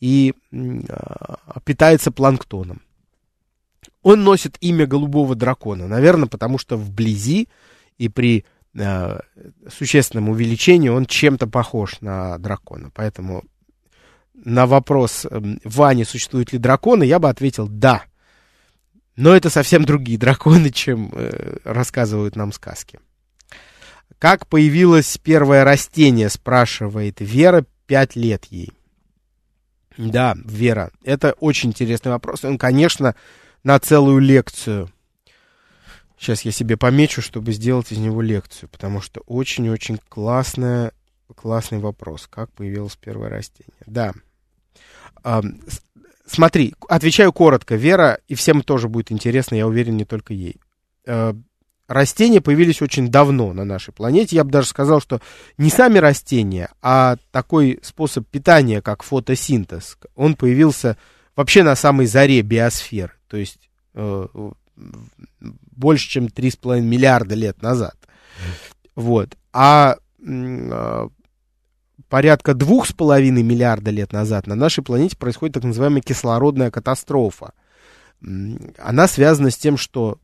и 0.00 0.34
э, 0.50 0.80
питается 1.64 2.10
планктоном. 2.10 2.82
Он 4.02 4.24
носит 4.24 4.56
имя 4.60 4.86
голубого 4.86 5.34
дракона, 5.34 5.86
наверное, 5.86 6.28
потому 6.28 6.58
что 6.58 6.76
вблизи 6.76 7.48
и 7.98 8.08
при 8.08 8.44
э, 8.74 9.18
существенном 9.68 10.28
увеличении 10.28 10.88
он 10.88 11.06
чем-то 11.06 11.46
похож 11.46 12.00
на 12.00 12.38
дракона. 12.38 12.90
Поэтому 12.94 13.44
на 14.34 14.66
вопрос 14.66 15.26
э, 15.30 15.40
Вани, 15.64 16.04
существуют 16.04 16.52
ли 16.52 16.58
драконы, 16.58 17.04
я 17.04 17.18
бы 17.18 17.28
ответил 17.28 17.68
«да». 17.68 18.02
Но 19.14 19.36
это 19.36 19.50
совсем 19.50 19.84
другие 19.84 20.18
драконы, 20.18 20.70
чем 20.72 21.12
э, 21.14 21.58
рассказывают 21.64 22.34
нам 22.34 22.52
сказки. 22.52 22.98
Как 24.22 24.46
появилось 24.46 25.18
первое 25.18 25.64
растение, 25.64 26.28
спрашивает 26.28 27.16
Вера, 27.18 27.66
пять 27.88 28.14
лет 28.14 28.44
ей. 28.44 28.72
Да, 29.98 30.36
Вера, 30.44 30.92
это 31.02 31.32
очень 31.40 31.70
интересный 31.70 32.12
вопрос. 32.12 32.44
Он, 32.44 32.56
конечно, 32.56 33.16
на 33.64 33.80
целую 33.80 34.20
лекцию. 34.20 34.92
Сейчас 36.16 36.42
я 36.42 36.52
себе 36.52 36.76
помечу, 36.76 37.20
чтобы 37.20 37.50
сделать 37.50 37.90
из 37.90 37.98
него 37.98 38.22
лекцию, 38.22 38.68
потому 38.68 39.00
что 39.00 39.22
очень-очень 39.26 39.98
классная, 40.08 40.92
классный 41.34 41.80
вопрос. 41.80 42.28
Как 42.30 42.52
появилось 42.52 42.94
первое 42.94 43.28
растение? 43.28 43.74
Да. 43.86 44.12
А, 45.24 45.42
смотри, 46.26 46.76
отвечаю 46.88 47.32
коротко. 47.32 47.74
Вера, 47.74 48.20
и 48.28 48.36
всем 48.36 48.62
тоже 48.62 48.88
будет 48.88 49.10
интересно, 49.10 49.56
я 49.56 49.66
уверен, 49.66 49.96
не 49.96 50.04
только 50.04 50.32
ей. 50.32 50.60
Растения 51.92 52.40
появились 52.40 52.80
очень 52.80 53.08
давно 53.08 53.52
на 53.52 53.64
нашей 53.64 53.92
планете. 53.92 54.36
Я 54.36 54.44
бы 54.44 54.50
даже 54.50 54.68
сказал, 54.68 55.00
что 55.00 55.20
не 55.58 55.68
сами 55.68 55.98
растения, 55.98 56.70
а 56.80 57.16
такой 57.30 57.80
способ 57.82 58.26
питания, 58.26 58.80
как 58.80 59.02
фотосинтез, 59.02 59.98
он 60.14 60.34
появился 60.34 60.96
вообще 61.36 61.62
на 61.62 61.76
самой 61.76 62.06
заре 62.06 62.40
биосферы, 62.40 63.12
то 63.28 63.36
есть 63.36 63.68
э, 63.94 64.26
больше, 65.76 66.08
чем 66.08 66.26
3,5 66.26 66.80
миллиарда 66.80 67.34
лет 67.34 67.60
назад. 67.60 67.96
Вот. 68.94 69.36
А 69.52 69.98
э, 70.26 71.08
порядка 72.08 72.52
2,5 72.52 73.20
миллиарда 73.30 73.90
лет 73.90 74.12
назад 74.12 74.46
на 74.46 74.54
нашей 74.54 74.82
планете 74.82 75.18
происходит 75.18 75.56
так 75.56 75.64
называемая 75.64 76.00
кислородная 76.00 76.70
катастрофа. 76.70 77.52
Она 78.22 79.08
связана 79.08 79.50
с 79.50 79.58
тем, 79.58 79.76
что 79.76 80.18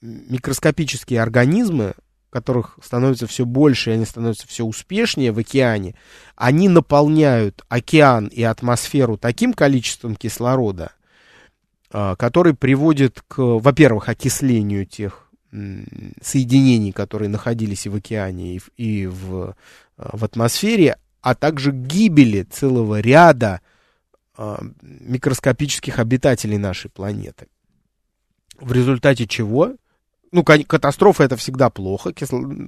микроскопические 0.00 1.20
организмы, 1.20 1.94
которых 2.30 2.78
становится 2.82 3.26
все 3.26 3.44
больше, 3.44 3.90
и 3.90 3.94
они 3.94 4.04
становятся 4.04 4.46
все 4.46 4.64
успешнее 4.64 5.32
в 5.32 5.38
океане, 5.38 5.94
они 6.36 6.68
наполняют 6.68 7.64
океан 7.68 8.26
и 8.26 8.42
атмосферу 8.42 9.16
таким 9.16 9.52
количеством 9.52 10.14
кислорода, 10.14 10.92
а, 11.90 12.16
который 12.16 12.54
приводит 12.54 13.22
к, 13.26 13.38
во-первых, 13.38 14.08
окислению 14.08 14.86
тех 14.86 15.26
соединений, 16.22 16.92
которые 16.92 17.28
находились 17.28 17.86
и 17.86 17.88
в 17.88 17.96
океане, 17.96 18.54
и 18.54 18.58
в, 18.60 18.70
и 18.76 19.06
в, 19.06 19.56
а, 19.96 20.16
в 20.16 20.24
атмосфере, 20.24 20.96
а 21.20 21.34
также 21.34 21.72
гибели 21.72 22.42
целого 22.42 23.00
ряда 23.00 23.60
а, 24.36 24.62
микроскопических 24.80 25.98
обитателей 25.98 26.58
нашей 26.58 26.90
планеты. 26.90 27.48
В 28.60 28.72
результате 28.72 29.26
чего 29.26 29.74
ну, 30.32 30.44
катастрофа 30.44 31.24
это 31.24 31.36
всегда 31.36 31.70
плохо, 31.70 32.12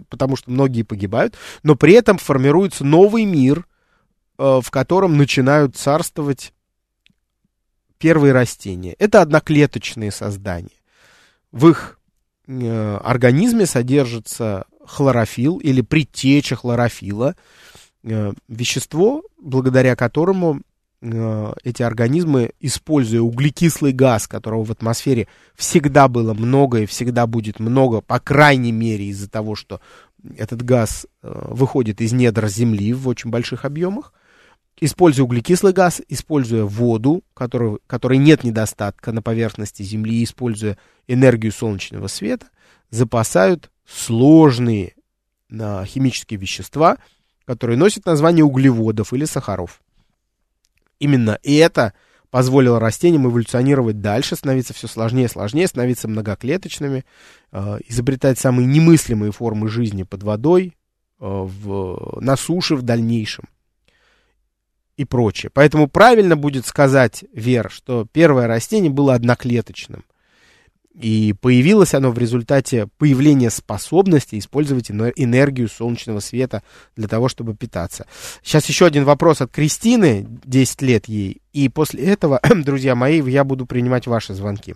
потому 0.08 0.36
что 0.36 0.50
многие 0.50 0.82
погибают, 0.82 1.36
но 1.62 1.76
при 1.76 1.94
этом 1.94 2.18
формируется 2.18 2.84
новый 2.84 3.24
мир, 3.24 3.66
э, 4.38 4.60
в 4.62 4.70
котором 4.70 5.16
начинают 5.16 5.76
царствовать 5.76 6.52
первые 7.98 8.32
растения. 8.32 8.94
Это 8.98 9.22
одноклеточные 9.22 10.10
создания. 10.10 10.80
В 11.52 11.68
их 11.68 12.00
э, 12.48 12.96
организме 13.04 13.66
содержится 13.66 14.64
хлорофилл 14.84 15.58
или 15.58 15.82
предтеча 15.82 16.56
хлорофила, 16.56 17.36
э, 18.02 18.32
вещество, 18.48 19.22
благодаря 19.38 19.94
которому 19.94 20.62
эти 21.02 21.82
организмы, 21.82 22.52
используя 22.60 23.20
углекислый 23.22 23.92
газ, 23.92 24.28
которого 24.28 24.64
в 24.64 24.70
атмосфере 24.70 25.26
всегда 25.56 26.06
было 26.06 26.32
много 26.32 26.80
и 26.80 26.86
всегда 26.86 27.26
будет 27.26 27.58
много, 27.58 28.00
по 28.00 28.20
крайней 28.20 28.70
мере 28.70 29.06
из-за 29.06 29.28
того, 29.28 29.56
что 29.56 29.80
этот 30.36 30.62
газ 30.62 31.06
э, 31.22 31.48
выходит 31.50 32.00
из 32.00 32.12
недр 32.12 32.46
Земли 32.46 32.92
в 32.92 33.08
очень 33.08 33.30
больших 33.30 33.64
объемах, 33.64 34.12
используя 34.80 35.24
углекислый 35.24 35.72
газ, 35.72 36.00
используя 36.08 36.64
воду, 36.64 37.24
которой, 37.34 37.78
которой 37.88 38.18
нет 38.18 38.44
недостатка 38.44 39.10
на 39.10 39.22
поверхности 39.22 39.82
Земли, 39.82 40.22
используя 40.22 40.78
энергию 41.08 41.50
солнечного 41.50 42.06
света, 42.06 42.46
запасают 42.90 43.72
сложные 43.84 44.94
а, 45.52 45.84
химические 45.84 46.38
вещества, 46.38 46.98
которые 47.44 47.76
носят 47.76 48.06
название 48.06 48.44
углеводов 48.44 49.12
или 49.12 49.24
сахаров. 49.24 49.82
Именно 51.02 51.40
это 51.42 51.94
позволило 52.30 52.78
растениям 52.78 53.26
эволюционировать 53.26 54.00
дальше, 54.00 54.36
становиться 54.36 54.72
все 54.72 54.86
сложнее 54.86 55.24
и 55.24 55.28
сложнее, 55.28 55.66
становиться 55.66 56.06
многоклеточными, 56.06 57.04
э, 57.50 57.78
изобретать 57.88 58.38
самые 58.38 58.66
немыслимые 58.66 59.32
формы 59.32 59.68
жизни 59.68 60.04
под 60.04 60.22
водой, 60.22 60.76
э, 61.18 61.24
в, 61.26 62.20
на 62.20 62.36
суше 62.36 62.76
в 62.76 62.82
дальнейшем 62.82 63.46
и 64.96 65.04
прочее. 65.04 65.50
Поэтому 65.52 65.88
правильно 65.88 66.36
будет 66.36 66.66
сказать, 66.66 67.24
Вер, 67.32 67.68
что 67.68 68.06
первое 68.12 68.46
растение 68.46 68.92
было 68.92 69.14
одноклеточным. 69.14 70.04
И 70.94 71.34
появилось 71.40 71.94
оно 71.94 72.10
в 72.10 72.18
результате 72.18 72.86
появления 72.98 73.50
способности 73.50 74.38
использовать 74.38 74.90
энергию 74.90 75.68
солнечного 75.68 76.20
света 76.20 76.62
для 76.96 77.08
того, 77.08 77.28
чтобы 77.28 77.54
питаться. 77.54 78.06
Сейчас 78.42 78.66
еще 78.66 78.86
один 78.86 79.04
вопрос 79.04 79.40
от 79.40 79.50
Кристины, 79.50 80.26
10 80.44 80.82
лет 80.82 81.06
ей. 81.06 81.40
И 81.52 81.68
после 81.70 82.04
этого, 82.04 82.40
друзья 82.54 82.94
мои, 82.94 83.22
я 83.22 83.44
буду 83.44 83.64
принимать 83.64 84.06
ваши 84.06 84.34
звонки. 84.34 84.74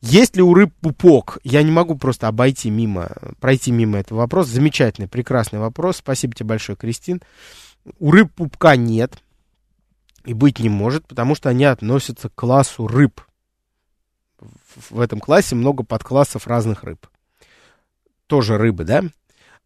Есть 0.00 0.36
ли 0.36 0.42
у 0.42 0.54
рыб 0.54 0.72
пупок? 0.80 1.38
Я 1.42 1.62
не 1.62 1.72
могу 1.72 1.96
просто 1.96 2.28
обойти 2.28 2.70
мимо, 2.70 3.10
пройти 3.40 3.70
мимо 3.70 3.98
этого 3.98 4.18
вопроса. 4.18 4.52
Замечательный, 4.52 5.08
прекрасный 5.08 5.58
вопрос. 5.58 5.96
Спасибо 5.98 6.34
тебе 6.34 6.46
большое, 6.46 6.76
Кристин. 6.76 7.20
У 7.98 8.12
рыб 8.12 8.32
пупка 8.34 8.76
нет 8.76 9.22
и 10.24 10.34
быть 10.34 10.58
не 10.58 10.68
может, 10.68 11.06
потому 11.06 11.34
что 11.34 11.48
они 11.48 11.64
относятся 11.64 12.28
к 12.28 12.34
классу 12.34 12.86
рыб 12.86 13.20
в 14.90 15.00
этом 15.00 15.20
классе 15.20 15.54
много 15.54 15.82
подклассов 15.82 16.46
разных 16.46 16.84
рыб. 16.84 17.06
Тоже 18.26 18.58
рыбы, 18.58 18.84
да? 18.84 19.04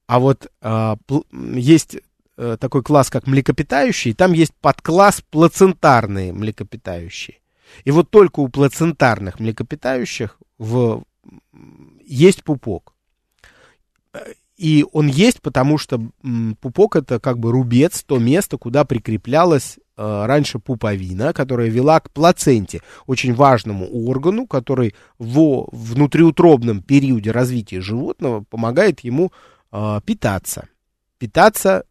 А 0.06 0.18
вот 0.18 0.50
а, 0.60 0.96
есть 1.30 1.98
а, 2.36 2.56
такой 2.56 2.82
класс, 2.82 3.10
как 3.10 3.26
млекопитающие, 3.26 4.14
там 4.14 4.32
есть 4.32 4.54
подкласс 4.60 5.22
плацентарные 5.30 6.32
млекопитающие. 6.32 7.38
И 7.84 7.90
вот 7.90 8.10
только 8.10 8.40
у 8.40 8.48
плацентарных 8.48 9.40
млекопитающих 9.40 10.38
в, 10.58 11.04
есть 12.04 12.44
пупок. 12.44 12.94
И 14.58 14.84
он 14.92 15.06
есть, 15.06 15.40
потому 15.40 15.78
что 15.78 16.00
пупок 16.60 16.96
это 16.96 17.18
как 17.18 17.38
бы 17.38 17.50
рубец, 17.50 18.04
то 18.04 18.18
место, 18.18 18.58
куда 18.58 18.84
прикреплялась 18.84 19.78
Э, 19.91 19.91
раньше 20.02 20.58
пуповина, 20.58 21.32
которая 21.32 21.68
вела 21.68 22.00
к 22.00 22.10
плаценте, 22.10 22.82
очень 23.06 23.34
важному 23.34 23.86
органу, 23.86 24.46
который 24.46 24.94
во 25.18 25.68
внутриутробном 25.72 26.82
периоде 26.82 27.30
развития 27.30 27.80
животного 27.80 28.42
помогает 28.42 29.00
ему 29.00 29.32
э, 29.70 30.00
питаться. 30.04 30.68
Питаться 31.18 31.84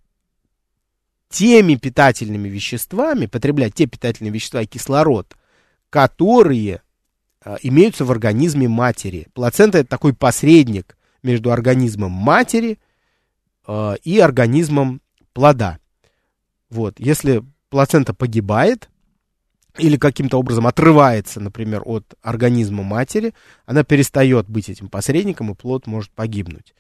теми 1.30 1.76
питательными 1.76 2.50
веществами, 2.50 3.26
потреблять 3.26 3.74
те 3.74 3.86
питательные 3.86 4.32
вещества 4.32 4.62
и 4.62 4.66
кислород, 4.66 5.36
которые 5.90 6.82
э, 7.44 7.58
имеются 7.62 8.04
в 8.06 8.12
организме 8.12 8.68
матери. 8.68 9.28
Плацента 9.34 9.80
это 9.80 9.90
такой 9.90 10.14
посредник 10.14 10.98
между 11.24 11.52
организмом 11.52 12.12
матери 12.12 12.80
э, 13.68 13.96
и 14.04 14.20
организмом 14.20 15.02
плода. 15.34 15.80
Вот, 16.70 17.00
если 17.00 17.44
плацента 17.72 18.14
погибает 18.14 18.90
или 19.80 19.98
каким-то 19.98 20.38
образом 20.38 20.68
отрывается, 20.68 21.40
например, 21.40 21.82
от 21.86 22.14
организма 22.22 22.84
матери, 22.84 23.34
она 23.66 23.84
перестает 23.84 24.48
быть 24.48 24.70
этим 24.70 24.90
посредником, 24.90 25.50
и 25.50 25.56
плод 25.56 25.88
может 25.88 26.12
погибнуть. 26.12 26.76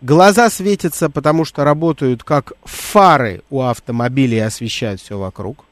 Глаза 0.00 0.48
светятся, 0.50 1.10
потому 1.10 1.44
что 1.44 1.64
работают 1.64 2.22
как 2.22 2.52
фары 2.62 3.42
у 3.50 3.62
автомобиля 3.62 4.36
и 4.36 4.40
освещают 4.40 5.00
все 5.00 5.18
вокруг. 5.18 5.64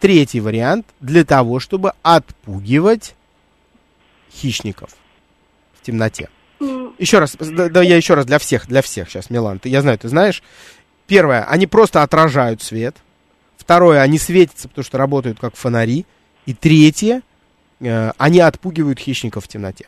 Третий 0.00 0.40
вариант. 0.40 0.86
Для 1.00 1.24
того, 1.24 1.60
чтобы 1.60 1.92
отпугивать 2.02 3.14
хищников 4.30 4.90
в 5.74 5.82
темноте. 5.82 6.28
Еще 6.98 7.18
раз, 7.18 7.36
да, 7.36 7.68
да 7.68 7.82
я 7.82 7.96
еще 7.96 8.14
раз 8.14 8.26
для 8.26 8.38
всех, 8.38 8.66
для 8.66 8.82
всех 8.82 9.08
сейчас, 9.08 9.30
Милан. 9.30 9.58
Ты, 9.58 9.68
я 9.68 9.82
знаю, 9.82 9.98
ты 9.98 10.08
знаешь. 10.08 10.42
Первое, 11.06 11.44
они 11.44 11.66
просто 11.66 12.02
отражают 12.02 12.62
свет. 12.62 12.96
Второе, 13.56 14.00
они 14.00 14.18
светятся, 14.18 14.68
потому 14.68 14.84
что 14.84 14.98
работают 14.98 15.38
как 15.38 15.56
фонари. 15.56 16.06
И 16.46 16.54
третье, 16.54 17.22
э, 17.80 18.12
они 18.18 18.40
отпугивают 18.40 18.98
хищников 18.98 19.44
в 19.44 19.48
темноте. 19.48 19.86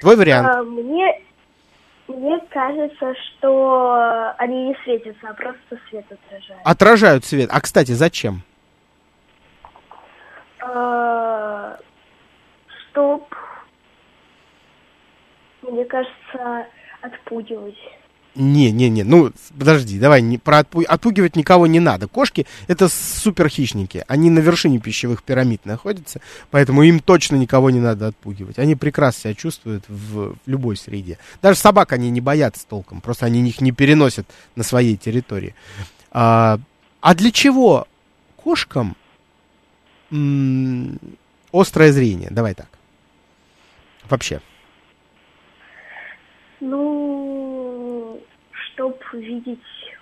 Твой 0.00 0.16
вариант. 0.16 0.48
А, 0.48 0.62
мне, 0.62 1.20
мне 2.12 2.38
кажется, 2.50 3.14
что 3.14 4.34
они 4.38 4.68
не 4.68 4.76
светятся, 4.84 5.28
а 5.28 5.34
просто 5.34 5.78
свет 5.88 6.04
отражают. 6.10 6.62
Отражают 6.64 7.24
свет. 7.24 7.50
А, 7.52 7.60
кстати, 7.60 7.92
зачем? 7.92 8.42
А, 10.60 11.78
чтоб, 12.90 13.34
мне 15.62 15.84
кажется, 15.84 16.66
отпугивать. 17.00 17.78
Не, 18.34 18.70
не, 18.70 18.88
не, 18.88 19.04
ну 19.04 19.30
подожди, 19.58 19.98
давай, 19.98 20.22
не, 20.22 20.38
про 20.38 20.60
отпу... 20.60 20.82
отпугивать 20.88 21.36
никого 21.36 21.66
не 21.66 21.80
надо. 21.80 22.08
Кошки 22.08 22.46
это 22.66 22.88
супер 22.88 23.50
хищники, 23.50 24.04
они 24.08 24.30
на 24.30 24.38
вершине 24.38 24.78
пищевых 24.78 25.22
пирамид 25.22 25.66
находятся, 25.66 26.22
поэтому 26.50 26.82
им 26.82 27.00
точно 27.00 27.36
никого 27.36 27.68
не 27.68 27.80
надо 27.80 28.06
отпугивать. 28.06 28.58
Они 28.58 28.74
прекрасно 28.74 29.20
себя 29.20 29.34
чувствуют 29.34 29.84
в, 29.86 30.32
в 30.32 30.36
любой 30.46 30.78
среде. 30.78 31.18
Даже 31.42 31.58
собак 31.58 31.92
они 31.92 32.08
не 32.08 32.22
боятся 32.22 32.66
толком, 32.66 33.02
просто 33.02 33.26
они 33.26 33.46
их 33.46 33.60
не 33.60 33.70
переносят 33.72 34.26
на 34.56 34.62
своей 34.62 34.96
территории. 34.96 35.54
А, 36.10 36.58
а 37.02 37.14
для 37.14 37.32
чего 37.32 37.86
кошкам 38.36 38.96
м- 40.10 40.98
острое 41.52 41.92
зрение? 41.92 42.28
Давай 42.30 42.54
так. 42.54 42.68
Вообще. 44.08 44.40
Ну, 46.60 47.21
видеть 49.18 49.58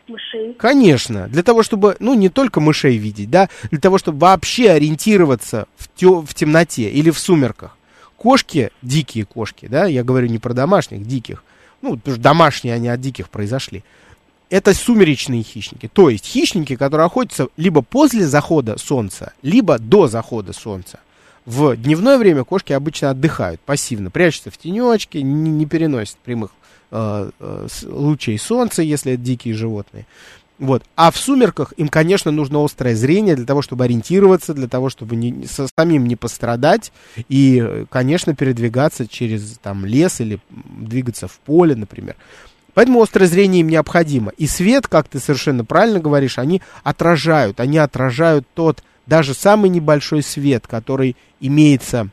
мышей. 0.08 0.54
Конечно, 0.54 1.28
для 1.28 1.42
того, 1.42 1.62
чтобы, 1.62 1.96
ну, 2.00 2.14
не 2.14 2.28
только 2.28 2.60
мышей 2.60 2.96
видеть, 2.96 3.30
да, 3.30 3.48
для 3.70 3.80
того, 3.80 3.98
чтобы 3.98 4.18
вообще 4.18 4.70
ориентироваться 4.70 5.66
в, 5.76 5.88
тё, 5.94 6.20
в 6.22 6.34
темноте 6.34 6.90
или 6.90 7.10
в 7.10 7.18
сумерках. 7.18 7.76
Кошки, 8.16 8.70
дикие 8.82 9.24
кошки, 9.24 9.66
да, 9.66 9.86
я 9.86 10.04
говорю 10.04 10.28
не 10.28 10.38
про 10.38 10.52
домашних, 10.52 11.06
диких, 11.06 11.42
ну, 11.80 11.96
потому 11.96 12.14
что 12.14 12.22
домашние 12.22 12.74
они 12.74 12.88
от 12.88 13.00
диких 13.00 13.30
произошли. 13.30 13.82
Это 14.50 14.74
сумеречные 14.74 15.42
хищники, 15.42 15.88
то 15.88 16.10
есть 16.10 16.26
хищники, 16.26 16.76
которые 16.76 17.06
охотятся 17.06 17.48
либо 17.56 17.82
после 17.82 18.26
захода 18.26 18.78
солнца, 18.78 19.32
либо 19.42 19.78
до 19.78 20.08
захода 20.08 20.52
солнца. 20.52 20.98
В 21.46 21.76
дневное 21.76 22.18
время 22.18 22.44
кошки 22.44 22.72
обычно 22.72 23.10
отдыхают 23.10 23.60
пассивно, 23.60 24.10
прячутся 24.10 24.50
в 24.50 24.58
тенечке, 24.58 25.22
не, 25.22 25.50
не 25.50 25.66
переносят 25.66 26.16
прямых 26.18 26.50
лучей 26.90 28.38
солнца, 28.38 28.82
если 28.82 29.12
это 29.12 29.22
дикие 29.22 29.54
животные. 29.54 30.06
Вот. 30.60 30.82
А 30.94 31.10
в 31.10 31.16
сумерках 31.16 31.72
им, 31.78 31.88
конечно, 31.88 32.30
нужно 32.30 32.62
острое 32.62 32.94
зрение 32.94 33.34
для 33.34 33.46
того, 33.46 33.62
чтобы 33.62 33.84
ориентироваться, 33.84 34.52
для 34.52 34.68
того, 34.68 34.90
чтобы 34.90 35.16
не, 35.16 35.46
со, 35.46 35.66
самим 35.74 36.06
не 36.06 36.16
пострадать 36.16 36.92
и, 37.30 37.86
конечно, 37.88 38.34
передвигаться 38.34 39.08
через 39.08 39.58
там, 39.62 39.86
лес 39.86 40.20
или 40.20 40.38
двигаться 40.50 41.28
в 41.28 41.38
поле, 41.38 41.74
например. 41.74 42.14
Поэтому 42.74 43.00
острое 43.00 43.26
зрение 43.26 43.62
им 43.62 43.68
необходимо. 43.68 44.32
И 44.36 44.46
свет, 44.46 44.86
как 44.86 45.08
ты 45.08 45.18
совершенно 45.18 45.64
правильно 45.64 45.98
говоришь, 45.98 46.38
они 46.38 46.60
отражают. 46.84 47.58
Они 47.58 47.78
отражают 47.78 48.46
тот 48.52 48.82
даже 49.06 49.32
самый 49.32 49.70
небольшой 49.70 50.22
свет, 50.22 50.66
который 50.66 51.16
имеется 51.40 52.10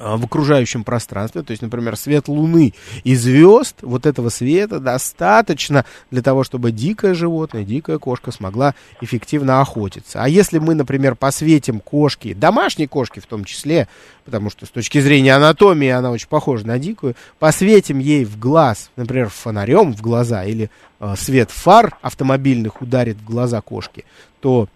в 0.00 0.24
окружающем 0.24 0.82
пространстве, 0.82 1.42
то 1.42 1.50
есть, 1.50 1.62
например, 1.62 1.96
свет 1.96 2.28
Луны 2.28 2.72
и 3.04 3.14
звезд, 3.14 3.76
вот 3.82 4.06
этого 4.06 4.30
света 4.30 4.80
достаточно 4.80 5.84
для 6.10 6.22
того, 6.22 6.42
чтобы 6.42 6.72
дикое 6.72 7.12
животное, 7.12 7.64
дикая 7.64 7.98
кошка 7.98 8.32
смогла 8.32 8.74
эффективно 9.02 9.60
охотиться. 9.60 10.22
А 10.22 10.28
если 10.28 10.58
мы, 10.58 10.74
например, 10.74 11.16
посветим 11.16 11.80
кошки, 11.80 12.32
домашней 12.32 12.86
кошки 12.86 13.20
в 13.20 13.26
том 13.26 13.44
числе, 13.44 13.88
потому 14.24 14.48
что 14.48 14.64
с 14.64 14.70
точки 14.70 15.00
зрения 15.00 15.34
анатомии 15.34 15.90
она 15.90 16.10
очень 16.10 16.28
похожа 16.28 16.66
на 16.66 16.78
дикую, 16.78 17.14
посветим 17.38 17.98
ей 17.98 18.24
в 18.24 18.38
глаз, 18.38 18.90
например, 18.96 19.28
фонарем 19.28 19.94
в 19.94 20.00
глаза 20.00 20.44
или 20.44 20.70
э, 20.98 21.14
свет 21.18 21.50
фар 21.50 21.98
автомобильных 22.00 22.80
ударит 22.80 23.18
в 23.18 23.24
глаза 23.24 23.60
кошки, 23.60 24.06
то 24.40 24.68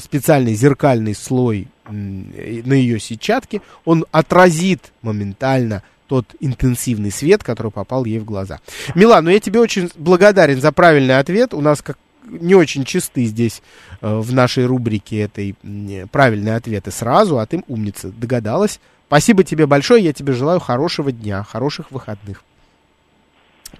специальный 0.00 0.54
зеркальный 0.54 1.14
слой 1.14 1.68
на 1.88 2.74
ее 2.74 2.98
сетчатке, 2.98 3.60
он 3.84 4.06
отразит 4.10 4.92
моментально 5.02 5.82
тот 6.08 6.26
интенсивный 6.40 7.10
свет, 7.10 7.42
который 7.42 7.72
попал 7.72 8.04
ей 8.04 8.18
в 8.18 8.24
глаза. 8.24 8.60
Милан, 8.94 9.24
ну 9.24 9.30
я 9.30 9.40
тебе 9.40 9.60
очень 9.60 9.90
благодарен 9.96 10.60
за 10.60 10.72
правильный 10.72 11.18
ответ. 11.18 11.52
У 11.52 11.60
нас 11.60 11.82
как 11.82 11.98
не 12.24 12.54
очень 12.54 12.84
чисты 12.84 13.24
здесь 13.24 13.62
э, 14.00 14.18
в 14.18 14.32
нашей 14.32 14.66
рубрике 14.66 15.20
этой 15.20 15.54
м, 15.62 16.08
правильные 16.08 16.56
ответы 16.56 16.90
сразу, 16.90 17.38
а 17.38 17.46
ты 17.46 17.62
умница, 17.68 18.08
догадалась. 18.08 18.80
Спасибо 19.06 19.44
тебе 19.44 19.66
большое, 19.66 20.02
я 20.02 20.12
тебе 20.12 20.32
желаю 20.32 20.58
хорошего 20.58 21.12
дня, 21.12 21.44
хороших 21.44 21.92
выходных. 21.92 22.42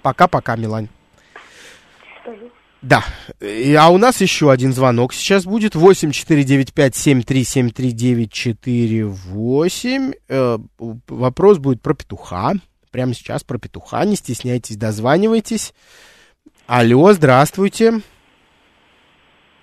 Пока-пока, 0.01 0.55
Милань. 0.55 0.87
Да, 2.81 3.03
И- 3.41 3.73
а 3.73 3.89
у 3.89 3.97
нас 3.97 4.21
еще 4.21 4.51
один 4.51 4.71
звонок 4.73 5.13
сейчас 5.13 5.45
будет. 5.45 5.75
8495-7373-948. 8.65 10.13
Э, 10.29 10.57
вопрос 11.07 11.57
будет 11.57 11.81
про 11.81 11.93
петуха. 11.93 12.53
Прямо 12.91 13.13
сейчас 13.13 13.43
про 13.43 13.57
петуха. 13.57 14.03
Не 14.05 14.15
стесняйтесь, 14.15 14.77
дозванивайтесь. 14.77 15.73
Алло, 16.67 17.13
здравствуйте. 17.13 18.01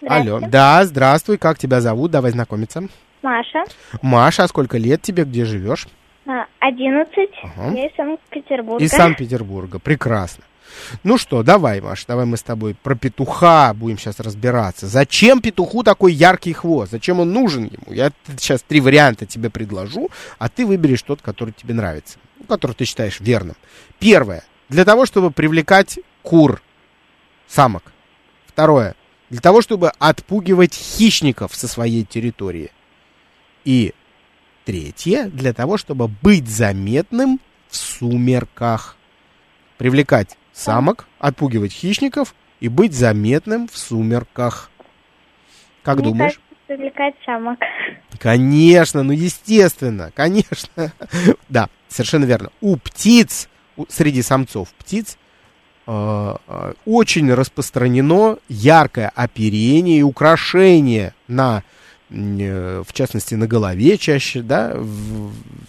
Алло, 0.07 0.41
да, 0.41 0.85
здравствуй, 0.85 1.39
как 1.39 1.59
тебя 1.59 1.81
зовут? 1.81 2.11
Давай 2.11 2.31
знакомиться. 2.33 2.87
Маша, 3.23 3.65
Маша, 4.03 4.45
а 4.45 4.49
сколько 4.49 4.77
лет 4.77 5.01
тебе, 5.01 5.25
где 5.25 5.47
живешь? 5.47 5.87
а, 6.27 6.45
11, 6.61 7.31
Ага. 7.43 7.73
я 7.75 7.87
из 7.87 7.95
Санкт-Петербурга. 7.97 8.83
Из 8.85 8.91
Санкт-Петербурга. 8.91 9.79
Прекрасно. 9.79 10.45
Ну 11.03 11.19
что, 11.19 11.43
давай, 11.43 11.81
Маш, 11.81 12.05
давай 12.07 12.27
мы 12.27 12.37
с 12.37 12.43
тобой 12.43 12.75
про 12.75 12.95
петуха 12.95 13.75
будем 13.75 13.99
сейчас 13.99 14.21
разбираться. 14.21 14.87
Зачем 14.87 15.41
петуху 15.41 15.83
такой 15.83 16.13
яркий 16.13 16.53
хвост? 16.53 16.93
Зачем 16.93 17.21
он 17.21 17.33
нужен 17.33 17.65
ему? 17.65 17.93
Я 17.93 18.13
сейчас 18.39 18.63
три 18.63 18.81
варианта 18.81 19.27
тебе 19.27 19.51
предложу, 19.51 20.11
а 20.39 20.49
ты 20.49 20.67
выберешь 20.67 21.03
тот, 21.03 21.23
который 21.23 21.53
тебе 21.53 21.75
нравится, 21.75 22.19
ну, 22.39 22.45
который 22.47 22.73
ты 22.73 22.85
считаешь 22.85 23.21
верным. 23.21 23.57
Первое. 23.99 24.45
Для 24.69 24.85
того, 24.85 25.07
чтобы 25.07 25.31
привлекать 25.31 25.99
кур, 26.23 26.63
самок. 27.47 27.93
Второе. 28.47 28.95
Для 29.31 29.41
того, 29.41 29.63
чтобы 29.63 29.91
отпугивать 29.99 30.75
хищников 30.75 31.55
со 31.55 31.69
своей 31.69 32.05
территории. 32.05 32.71
И 33.65 33.95
третье. 34.65 35.25
Для 35.25 35.53
того, 35.53 35.77
чтобы 35.77 36.09
быть 36.09 36.49
заметным 36.49 37.41
в 37.69 37.77
сумерках. 37.77 38.97
Привлекать 39.77 40.37
самок, 40.55 41.07
отпугивать 41.19 41.73
хищников 41.73 42.35
и 42.61 42.69
быть 42.69 42.95
заметным 42.95 43.69
в 43.69 43.77
сумерках. 43.77 44.71
Как 45.83 45.97
Мне 45.97 46.05
думаешь? 46.05 46.33
кажется, 46.35 46.55
привлекать 46.67 47.15
самок. 47.27 47.59
Конечно, 48.19 49.03
ну 49.03 49.13
естественно, 49.13 50.11
конечно. 50.15 50.93
Да, 51.49 51.69
совершенно 51.89 52.25
верно. 52.25 52.51
У 52.61 52.77
птиц, 52.77 53.49
среди 53.89 54.23
самцов 54.23 54.73
птиц, 54.75 55.19
э, 55.87 56.37
э, 56.47 56.73
очень 56.87 57.33
распространено 57.35 58.39
яркое 58.49 59.13
оперение 59.15 59.99
и 59.99 60.03
украшение 60.03 61.15
на, 61.29 61.63
в 62.15 62.93
частности, 62.93 63.35
на 63.35 63.47
голове 63.47 63.99
чаще, 63.99 64.43
да, 64.43 64.77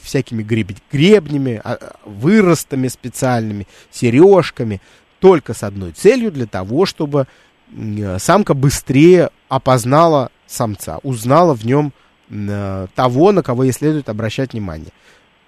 всякими 0.01 0.43
греб- 0.43 0.77
гребнями, 0.91 1.59
а, 1.63 1.95
выростами 2.05 2.87
специальными, 2.87 3.67
сережками, 3.91 4.81
только 5.19 5.53
с 5.53 5.63
одной 5.63 5.91
целью, 5.91 6.31
для 6.31 6.45
того, 6.45 6.85
чтобы 6.85 7.27
э, 7.75 8.19
самка 8.19 8.53
быстрее 8.53 9.31
опознала 9.49 10.29
самца, 10.45 10.99
узнала 11.01 11.55
в 11.55 11.65
нем 11.65 11.93
э, 12.29 12.87
того, 12.93 13.31
на 13.31 13.41
кого 13.41 13.63
ей 13.63 13.71
следует 13.71 14.09
обращать 14.09 14.53
внимание. 14.53 14.91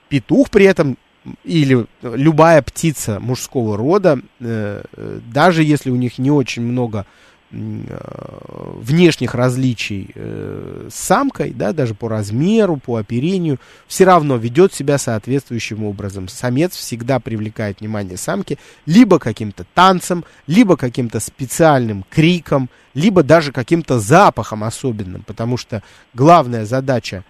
Петух 0.09 0.49
при 0.49 0.65
этом 0.65 0.97
или 1.43 1.85
любая 2.01 2.61
птица 2.61 3.19
мужского 3.19 3.77
рода, 3.77 4.19
э, 4.39 4.83
даже 5.31 5.63
если 5.63 5.91
у 5.91 5.95
них 5.95 6.17
не 6.17 6.31
очень 6.31 6.63
много 6.63 7.05
внешних 7.49 9.33
различий 9.33 10.11
э, 10.13 10.89
с 10.91 10.95
самкой, 10.95 11.51
да, 11.51 11.71
даже 11.71 11.93
по 11.93 12.09
размеру, 12.09 12.75
по 12.77 12.97
оперению, 12.97 13.57
все 13.87 14.03
равно 14.03 14.35
ведет 14.35 14.73
себя 14.73 14.97
соответствующим 14.97 15.85
образом. 15.85 16.27
Самец 16.27 16.75
всегда 16.75 17.19
привлекает 17.19 17.79
внимание 17.79 18.17
самки 18.17 18.59
либо 18.85 19.17
каким-то 19.17 19.65
танцем, 19.73 20.25
либо 20.45 20.75
каким-то 20.75 21.21
специальным 21.21 22.03
криком, 22.09 22.69
либо 22.93 23.23
даже 23.23 23.53
каким-то 23.53 23.99
запахом 23.99 24.65
особенным, 24.65 25.23
потому 25.25 25.55
что 25.55 25.83
главная 26.13 26.65
задача 26.65 27.23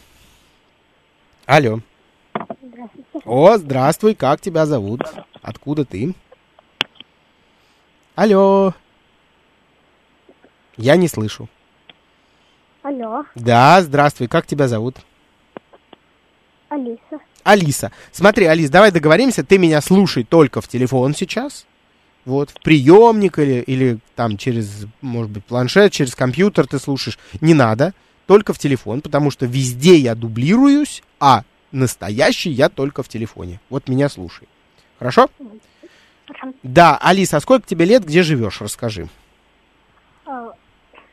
Алло. 1.46 1.80
О, 3.24 3.56
здравствуй, 3.58 4.14
как 4.14 4.40
тебя 4.40 4.64
зовут? 4.66 5.02
Откуда 5.42 5.84
ты? 5.84 6.14
Алло. 8.14 8.74
Я 10.76 10.96
не 10.96 11.08
слышу. 11.08 11.48
Алло, 12.82 13.24
Да, 13.36 13.80
здравствуй, 13.80 14.26
как 14.26 14.46
тебя 14.46 14.66
зовут? 14.66 14.96
Алиса. 16.68 17.20
Алиса. 17.44 17.92
Смотри, 18.10 18.46
Алис, 18.46 18.70
давай 18.70 18.90
договоримся, 18.90 19.44
ты 19.44 19.58
меня 19.58 19.80
слушай 19.80 20.24
только 20.24 20.60
в 20.60 20.66
телефон 20.68 21.14
сейчас. 21.14 21.66
Вот, 22.24 22.50
в 22.50 22.54
приемник 22.60 23.38
или, 23.38 23.60
или 23.62 23.98
там 24.16 24.36
через, 24.36 24.86
может 25.00 25.30
быть, 25.30 25.44
планшет, 25.44 25.92
через 25.92 26.14
компьютер 26.14 26.66
ты 26.66 26.78
слушаешь. 26.78 27.18
Не 27.40 27.54
надо, 27.54 27.94
только 28.26 28.52
в 28.52 28.58
телефон, 28.58 29.00
потому 29.00 29.30
что 29.30 29.46
везде 29.46 29.96
я 29.96 30.14
дублируюсь, 30.14 31.02
а 31.20 31.42
настоящий 31.72 32.50
я 32.50 32.68
только 32.68 33.02
в 33.02 33.08
телефоне. 33.08 33.60
Вот 33.70 33.88
меня 33.88 34.08
слушай. 34.08 34.48
Хорошо? 34.98 35.28
Хорошо. 36.26 36.56
Да, 36.62 36.96
Алиса, 36.96 37.36
а 37.36 37.40
сколько 37.40 37.66
тебе 37.66 37.84
лет, 37.84 38.04
где 38.04 38.22
живешь, 38.22 38.60
расскажи. 38.60 39.08
А, 40.26 40.52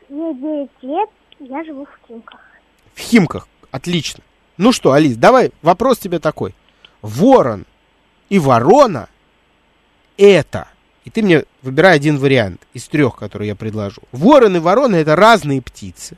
Мне 0.08 0.34
9 0.34 0.70
лет, 0.82 1.10
я 1.40 1.64
живу 1.64 1.86
в 1.86 2.06
Химках. 2.06 2.40
В 2.94 3.00
Химках. 3.00 3.48
Отлично. 3.70 4.22
Ну 4.56 4.72
что, 4.72 4.92
Алис, 4.92 5.16
давай 5.16 5.52
вопрос 5.62 5.98
тебе 5.98 6.18
такой. 6.18 6.54
Ворон 7.02 7.64
и 8.28 8.38
ворона 8.38 9.08
это. 10.16 10.68
И 11.04 11.10
ты 11.10 11.22
мне 11.22 11.44
выбирай 11.62 11.96
один 11.96 12.18
вариант 12.18 12.66
из 12.74 12.86
трех, 12.88 13.16
которые 13.16 13.48
я 13.48 13.56
предложу. 13.56 14.02
Ворон 14.12 14.56
и 14.56 14.60
ворона 14.60 14.96
это 14.96 15.16
разные 15.16 15.62
птицы. 15.62 16.16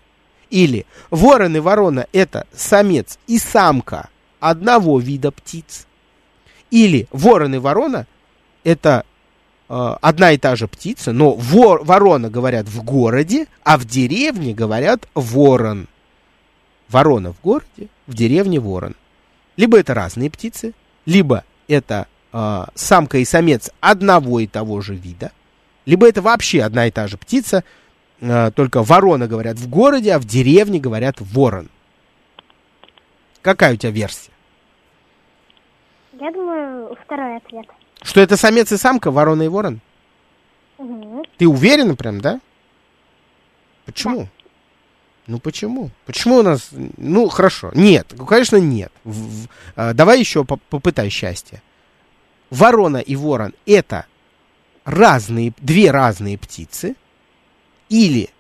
Или 0.50 0.86
ворон 1.10 1.56
и 1.56 1.60
ворона 1.60 2.06
это 2.12 2.46
самец 2.52 3.18
и 3.26 3.38
самка 3.38 4.10
одного 4.40 4.98
вида 4.98 5.30
птиц. 5.30 5.86
Или 6.70 7.06
ворон 7.12 7.54
и 7.54 7.58
ворона 7.58 8.06
это 8.64 9.04
одна 9.72 10.32
и 10.32 10.38
та 10.38 10.54
же 10.54 10.68
птица, 10.68 11.12
но 11.12 11.32
вор, 11.32 11.82
ворона 11.84 12.28
говорят 12.28 12.68
в 12.68 12.82
городе, 12.82 13.46
а 13.64 13.78
в 13.78 13.86
деревне 13.86 14.52
говорят 14.52 15.08
ворон. 15.14 15.86
ворона 16.90 17.32
в 17.32 17.40
городе, 17.40 17.88
в 18.06 18.14
деревне 18.14 18.60
ворон. 18.60 18.94
Либо 19.56 19.78
это 19.78 19.94
разные 19.94 20.30
птицы, 20.30 20.74
либо 21.06 21.44
это 21.68 22.06
э, 22.32 22.64
самка 22.74 23.18
и 23.18 23.24
самец 23.24 23.70
одного 23.80 24.40
и 24.40 24.46
того 24.46 24.82
же 24.82 24.94
вида, 24.94 25.32
либо 25.86 26.06
это 26.06 26.20
вообще 26.20 26.62
одна 26.62 26.86
и 26.86 26.90
та 26.90 27.08
же 27.08 27.16
птица, 27.16 27.64
э, 28.20 28.50
только 28.54 28.82
ворона 28.82 29.26
говорят 29.26 29.56
в 29.56 29.68
городе, 29.68 30.14
а 30.14 30.18
в 30.18 30.26
деревне 30.26 30.80
говорят 30.80 31.16
ворон. 31.20 31.68
Какая 33.40 33.72
у 33.72 33.76
тебя 33.76 33.90
версия? 33.90 34.30
Я 36.20 36.30
думаю, 36.30 36.96
второй 37.04 37.38
ответ. 37.38 37.66
Что 38.03 38.20
это 38.20 38.36
самец 38.36 38.72
и 38.72 38.76
самка, 38.76 39.11
ворона 39.11 39.42
и 39.42 39.48
ворон? 39.48 39.80
Угу. 40.78 41.24
Ты 41.38 41.46
уверена 41.48 41.94
прям, 41.96 42.20
да? 42.20 42.40
Почему? 43.84 44.28
Ну 45.26 45.38
почему? 45.38 45.90
Почему 46.07 46.38
у 46.38 46.42
нас... 46.42 46.70
Ну, 46.96 47.28
хорошо. 47.28 47.70
Нет, 47.74 48.09
ну, 48.16 48.26
конечно, 48.26 48.57
нет. 48.57 48.92
В- 49.05 49.44
в- 49.44 49.48
а, 49.76 49.92
давай 49.94 50.18
еще 50.18 50.44
по- 50.44 50.57
попытай 50.57 51.11
счастье. 51.11 51.62
Ворона 52.50 52.98
и 52.98 53.14
ворон— 53.16 53.55
это 53.66 54.07
разные, 54.84 55.55
две 55.59 55.90
разные 55.90 56.36
птицы, 56.36 56.96
или 57.88 58.30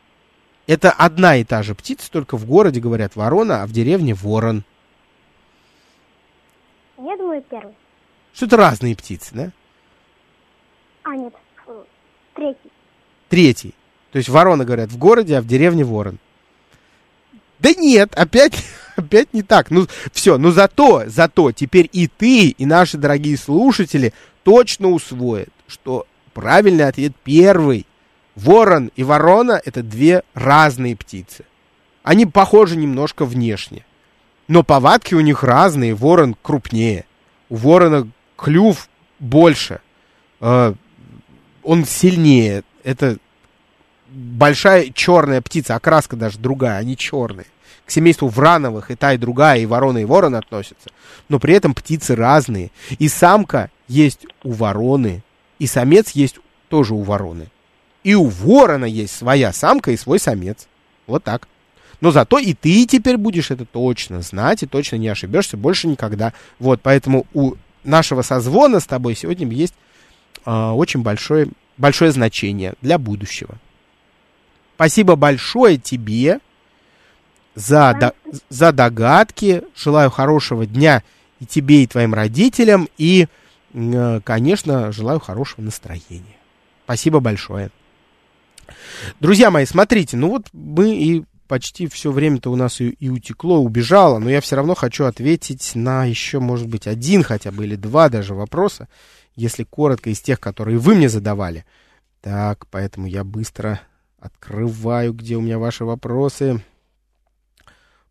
это 0.66 0.90
одна 0.90 1.36
и 1.36 1.44
та 1.44 1.62
же 1.62 1.74
птица, 1.74 2.10
только 2.10 2.36
в 2.36 2.44
городе 2.46 2.80
говорят 2.80 3.14
ворона, 3.16 3.62
а 3.62 3.66
в 3.66 3.72
деревне 3.72 4.14
ворон. 4.14 4.64
Я 6.98 7.16
думаю, 7.16 7.42
первый. 7.42 7.74
Что 8.34 8.46
это 8.46 8.56
разные 8.56 8.96
птицы, 8.96 9.30
да? 9.34 9.50
А, 11.04 11.14
нет, 11.16 11.34
фу, 11.64 11.84
третий. 12.34 12.70
Третий. 13.28 13.74
То 14.12 14.18
есть 14.18 14.28
ворона 14.28 14.64
говорят 14.64 14.90
в 14.90 14.98
городе, 14.98 15.36
а 15.36 15.40
в 15.40 15.46
деревне 15.46 15.84
ворон. 15.84 16.18
Да 17.58 17.72
нет, 17.74 18.14
опять, 18.14 18.64
опять 18.96 19.32
не 19.32 19.42
так. 19.42 19.70
Ну, 19.70 19.86
все, 20.12 20.38
но 20.38 20.50
зато, 20.50 21.04
зато 21.06 21.52
теперь 21.52 21.88
и 21.92 22.08
ты, 22.08 22.48
и 22.48 22.66
наши 22.66 22.98
дорогие 22.98 23.36
слушатели 23.36 24.12
точно 24.42 24.88
усвоят, 24.88 25.50
что 25.66 26.06
правильный 26.34 26.86
ответ 26.86 27.12
первый. 27.24 27.86
Ворон 28.34 28.90
и 28.96 29.04
ворона— 29.04 29.60
это 29.64 29.82
две 29.82 30.22
разные 30.34 30.96
птицы. 30.96 31.44
Они 32.02 32.26
похожи 32.26 32.76
немножко 32.76 33.24
внешне. 33.24 33.84
Но 34.48 34.62
повадки 34.62 35.14
у 35.14 35.20
них 35.20 35.44
разные. 35.44 35.94
Ворон 35.94 36.34
крупнее. 36.40 37.04
У 37.48 37.56
ворона 37.56 38.08
клюв 38.42 38.88
больше. 39.20 39.80
Э, 40.40 40.74
он 41.62 41.84
сильнее. 41.84 42.64
Это 42.82 43.18
большая 44.08 44.90
черная 44.90 45.40
птица, 45.40 45.76
окраска 45.76 46.16
даже 46.16 46.38
другая, 46.38 46.78
они 46.78 46.96
черные. 46.96 47.46
К 47.86 47.90
семейству 47.90 48.28
врановых 48.28 48.90
и 48.90 48.96
та, 48.96 49.12
и 49.12 49.18
другая, 49.18 49.60
и 49.60 49.66
ворона, 49.66 49.98
и 49.98 50.04
ворон 50.04 50.34
относятся. 50.34 50.90
Но 51.28 51.38
при 51.38 51.54
этом 51.54 51.72
птицы 51.72 52.16
разные. 52.16 52.72
И 52.98 53.08
самка 53.08 53.70
есть 53.86 54.26
у 54.42 54.50
вороны, 54.50 55.22
и 55.58 55.66
самец 55.66 56.10
есть 56.10 56.38
тоже 56.68 56.94
у 56.94 57.02
вороны. 57.02 57.48
И 58.02 58.14
у 58.16 58.26
ворона 58.26 58.86
есть 58.86 59.14
своя 59.14 59.52
самка 59.52 59.92
и 59.92 59.96
свой 59.96 60.18
самец. 60.18 60.66
Вот 61.06 61.22
так. 61.22 61.46
Но 62.00 62.10
зато 62.10 62.38
и 62.40 62.54
ты 62.54 62.86
теперь 62.86 63.16
будешь 63.16 63.52
это 63.52 63.64
точно 63.64 64.22
знать 64.22 64.64
и 64.64 64.66
точно 64.66 64.96
не 64.96 65.06
ошибешься 65.06 65.56
больше 65.56 65.86
никогда. 65.86 66.32
Вот, 66.58 66.80
поэтому 66.82 67.26
у 67.32 67.54
нашего 67.84 68.22
созвона 68.22 68.80
с 68.80 68.86
тобой 68.86 69.14
сегодня 69.14 69.46
есть 69.48 69.74
а, 70.44 70.74
очень 70.74 71.02
большое, 71.02 71.48
большое 71.76 72.12
значение 72.12 72.74
для 72.80 72.98
будущего. 72.98 73.56
Спасибо 74.76 75.16
большое 75.16 75.78
тебе 75.78 76.40
за, 77.54 77.94
до- 77.94 78.14
за 78.48 78.72
догадки. 78.72 79.62
Желаю 79.76 80.10
хорошего 80.10 80.66
дня 80.66 81.02
и 81.40 81.46
тебе, 81.46 81.84
и 81.84 81.86
твоим 81.86 82.14
родителям. 82.14 82.88
И, 82.98 83.28
э, 83.74 84.20
конечно, 84.24 84.90
желаю 84.90 85.20
хорошего 85.20 85.62
настроения. 85.64 86.36
Спасибо 86.84 87.20
большое. 87.20 87.70
Друзья 89.20 89.50
мои, 89.50 89.66
смотрите, 89.66 90.16
ну 90.16 90.30
вот 90.30 90.46
мы 90.52 90.94
и 90.96 91.24
почти 91.52 91.86
все 91.86 92.10
время-то 92.10 92.50
у 92.50 92.56
нас 92.56 92.80
и, 92.80 92.88
и 92.88 93.10
утекло, 93.10 93.58
убежало, 93.58 94.18
но 94.18 94.30
я 94.30 94.40
все 94.40 94.56
равно 94.56 94.74
хочу 94.74 95.04
ответить 95.04 95.72
на 95.74 96.06
еще, 96.06 96.40
может 96.40 96.66
быть, 96.66 96.86
один 96.86 97.22
хотя 97.22 97.50
бы 97.50 97.66
или 97.66 97.76
два 97.76 98.08
даже 98.08 98.32
вопроса, 98.32 98.88
если 99.36 99.64
коротко 99.64 100.08
из 100.08 100.22
тех, 100.22 100.40
которые 100.40 100.78
вы 100.78 100.94
мне 100.94 101.10
задавали. 101.10 101.66
Так, 102.22 102.66
поэтому 102.68 103.06
я 103.06 103.22
быстро 103.22 103.82
открываю, 104.18 105.12
где 105.12 105.36
у 105.36 105.42
меня 105.42 105.58
ваши 105.58 105.84
вопросы. 105.84 106.64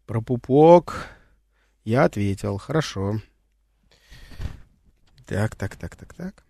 Про 0.06 0.22
пупок 0.22 1.08
я 1.84 2.04
ответил, 2.04 2.60
хорошо. 2.60 3.22
Так, 5.26 5.56
так, 5.56 5.78
так, 5.78 5.96
так, 5.96 6.14
так. 6.14 6.44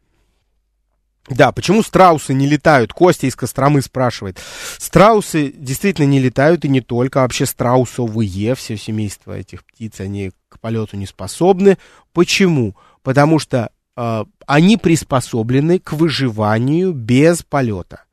Да, 1.32 1.54
почему 1.54 1.82
страусы 1.82 2.34
не 2.34 2.46
летают? 2.46 2.92
Костя 2.92 3.28
из 3.28 3.38
Костромы 3.38 3.82
спрашивает. 3.82 4.40
Страусы 4.78 5.54
действительно 5.56 6.06
не 6.06 6.20
летают, 6.20 6.66
и 6.66 6.70
не 6.70 6.82
только. 6.82 7.20
Вообще 7.20 7.46
страусовые, 7.46 8.54
все 8.56 8.76
семейство 8.76 9.38
этих 9.38 9.64
птиц, 9.64 10.02
они 10.02 10.32
к 10.50 10.60
полету 10.60 10.98
не 10.98 11.06
способны. 11.06 11.78
Почему? 12.12 12.76
Потому 13.02 13.40
что 13.40 13.72
э, 13.96 14.26
они 14.46 14.76
приспособлены 14.76 15.80
к 15.80 15.94
выживанию 15.94 16.92
без 16.92 17.44
полета. 17.44 18.04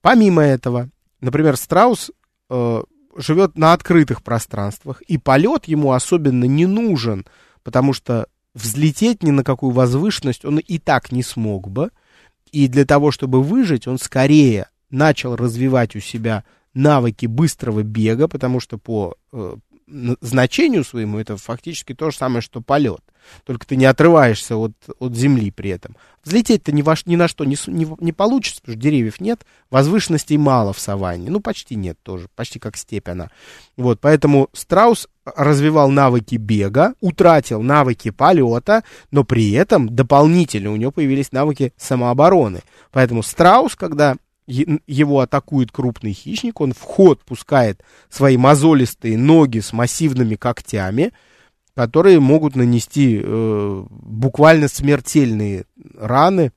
Помимо 0.00 0.42
этого, 0.42 0.88
например, 1.20 1.56
страус 1.56 2.10
э, 2.48 2.82
живет 3.16 3.56
на 3.56 3.74
открытых 3.74 4.24
пространствах, 4.24 5.02
и 5.02 5.18
полет 5.18 5.66
ему 5.66 5.92
особенно 5.92 6.46
не 6.46 6.66
нужен, 6.66 7.26
потому 7.62 7.92
что 7.92 8.26
взлететь 8.54 9.22
ни 9.22 9.30
на 9.30 9.44
какую 9.44 9.70
возвышенность 9.70 10.44
он 10.44 10.58
и 10.58 10.78
так 10.78 11.12
не 11.12 11.22
смог 11.22 11.70
бы. 11.70 11.90
И 12.52 12.68
для 12.68 12.84
того, 12.84 13.10
чтобы 13.10 13.42
выжить, 13.42 13.86
он 13.86 13.98
скорее 13.98 14.68
начал 14.90 15.36
развивать 15.36 15.94
у 15.96 16.00
себя 16.00 16.44
навыки 16.74 17.26
быстрого 17.26 17.82
бега, 17.82 18.28
потому 18.28 18.60
что 18.60 18.78
по 18.78 19.16
э, 19.32 19.56
значению 20.20 20.84
своему 20.84 21.18
это 21.18 21.36
фактически 21.36 21.94
то 21.94 22.10
же 22.10 22.16
самое, 22.16 22.40
что 22.40 22.60
полет. 22.60 23.00
Только 23.44 23.66
ты 23.66 23.76
не 23.76 23.84
отрываешься 23.84 24.56
от, 24.56 24.72
от 24.98 25.14
земли 25.14 25.50
при 25.50 25.70
этом. 25.70 25.96
Взлететь-то 26.24 26.72
ни, 26.72 26.84
ни 27.08 27.16
на 27.16 27.28
что 27.28 27.44
не, 27.44 27.56
не, 27.66 27.86
не 28.00 28.12
получится, 28.12 28.60
потому 28.60 28.76
что 28.76 28.82
деревьев 28.82 29.20
нет, 29.20 29.44
возвышенностей 29.70 30.36
мало 30.36 30.72
в 30.72 30.80
саванне. 30.80 31.30
Ну, 31.30 31.40
почти 31.40 31.74
нет 31.74 31.98
тоже, 32.02 32.28
почти 32.34 32.58
как 32.58 32.76
степь 32.76 33.08
она. 33.08 33.30
Вот, 33.76 34.00
поэтому 34.00 34.48
страус 34.52 35.08
развивал 35.24 35.90
навыки 35.90 36.36
бега, 36.36 36.94
утратил 37.00 37.62
навыки 37.62 38.10
полета, 38.10 38.84
но 39.10 39.24
при 39.24 39.52
этом 39.52 39.94
дополнительно 39.94 40.72
у 40.72 40.76
него 40.76 40.90
появились 40.90 41.32
навыки 41.32 41.72
самообороны. 41.76 42.60
Поэтому 42.90 43.22
страус, 43.22 43.76
когда 43.76 44.16
его 44.50 45.20
атакует 45.20 45.70
крупный 45.70 46.12
хищник, 46.12 46.60
он 46.60 46.72
в 46.72 46.80
ход 46.80 47.22
пускает 47.24 47.82
свои 48.08 48.36
мозолистые 48.36 49.16
ноги 49.16 49.60
с 49.60 49.72
массивными 49.72 50.34
когтями, 50.34 51.12
которые 51.74 52.20
могут 52.20 52.56
нанести 52.56 53.20
э, 53.22 53.84
буквально 53.90 54.68
смертельные 54.68 55.64
раны 55.96 56.52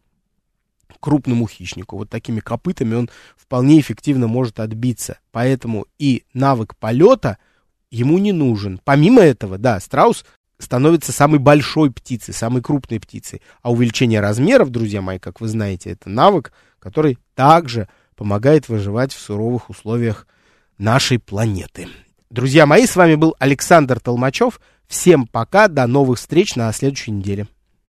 крупному 0.99 1.47
хищнику. 1.47 1.97
Вот 1.97 2.09
такими 2.09 2.39
копытами 2.39 2.95
он 2.95 3.09
вполне 3.35 3.79
эффективно 3.79 4.27
может 4.27 4.59
отбиться. 4.59 5.19
Поэтому 5.31 5.85
и 5.99 6.23
навык 6.33 6.75
полета 6.77 7.37
ему 7.91 8.17
не 8.17 8.31
нужен. 8.31 8.79
Помимо 8.83 9.21
этого, 9.21 9.57
да, 9.57 9.79
страус 9.81 10.25
становится 10.59 11.11
самой 11.11 11.39
большой 11.39 11.91
птицей, 11.91 12.33
самой 12.33 12.61
крупной 12.61 13.01
птицей. 13.01 13.41
А 13.61 13.71
увеличение 13.71 14.21
размеров, 14.21 14.69
друзья 14.69 15.01
мои, 15.01 15.19
как 15.19 15.41
вы 15.41 15.49
знаете, 15.49 15.91
это 15.91 16.09
навык, 16.09 16.53
который 16.83 17.17
также 17.33 17.87
помогает 18.17 18.67
выживать 18.67 19.13
в 19.13 19.19
суровых 19.19 19.69
условиях 19.69 20.27
нашей 20.77 21.17
планеты. 21.17 21.87
Друзья 22.29 22.65
мои, 22.65 22.85
с 22.85 22.97
вами 22.97 23.15
был 23.15 23.35
Александр 23.39 24.01
Толмачев. 24.01 24.59
Всем 24.87 25.25
пока, 25.25 25.69
до 25.69 25.87
новых 25.87 26.19
встреч 26.19 26.55
на 26.55 26.71
следующей 26.73 27.11
неделе. 27.11 27.47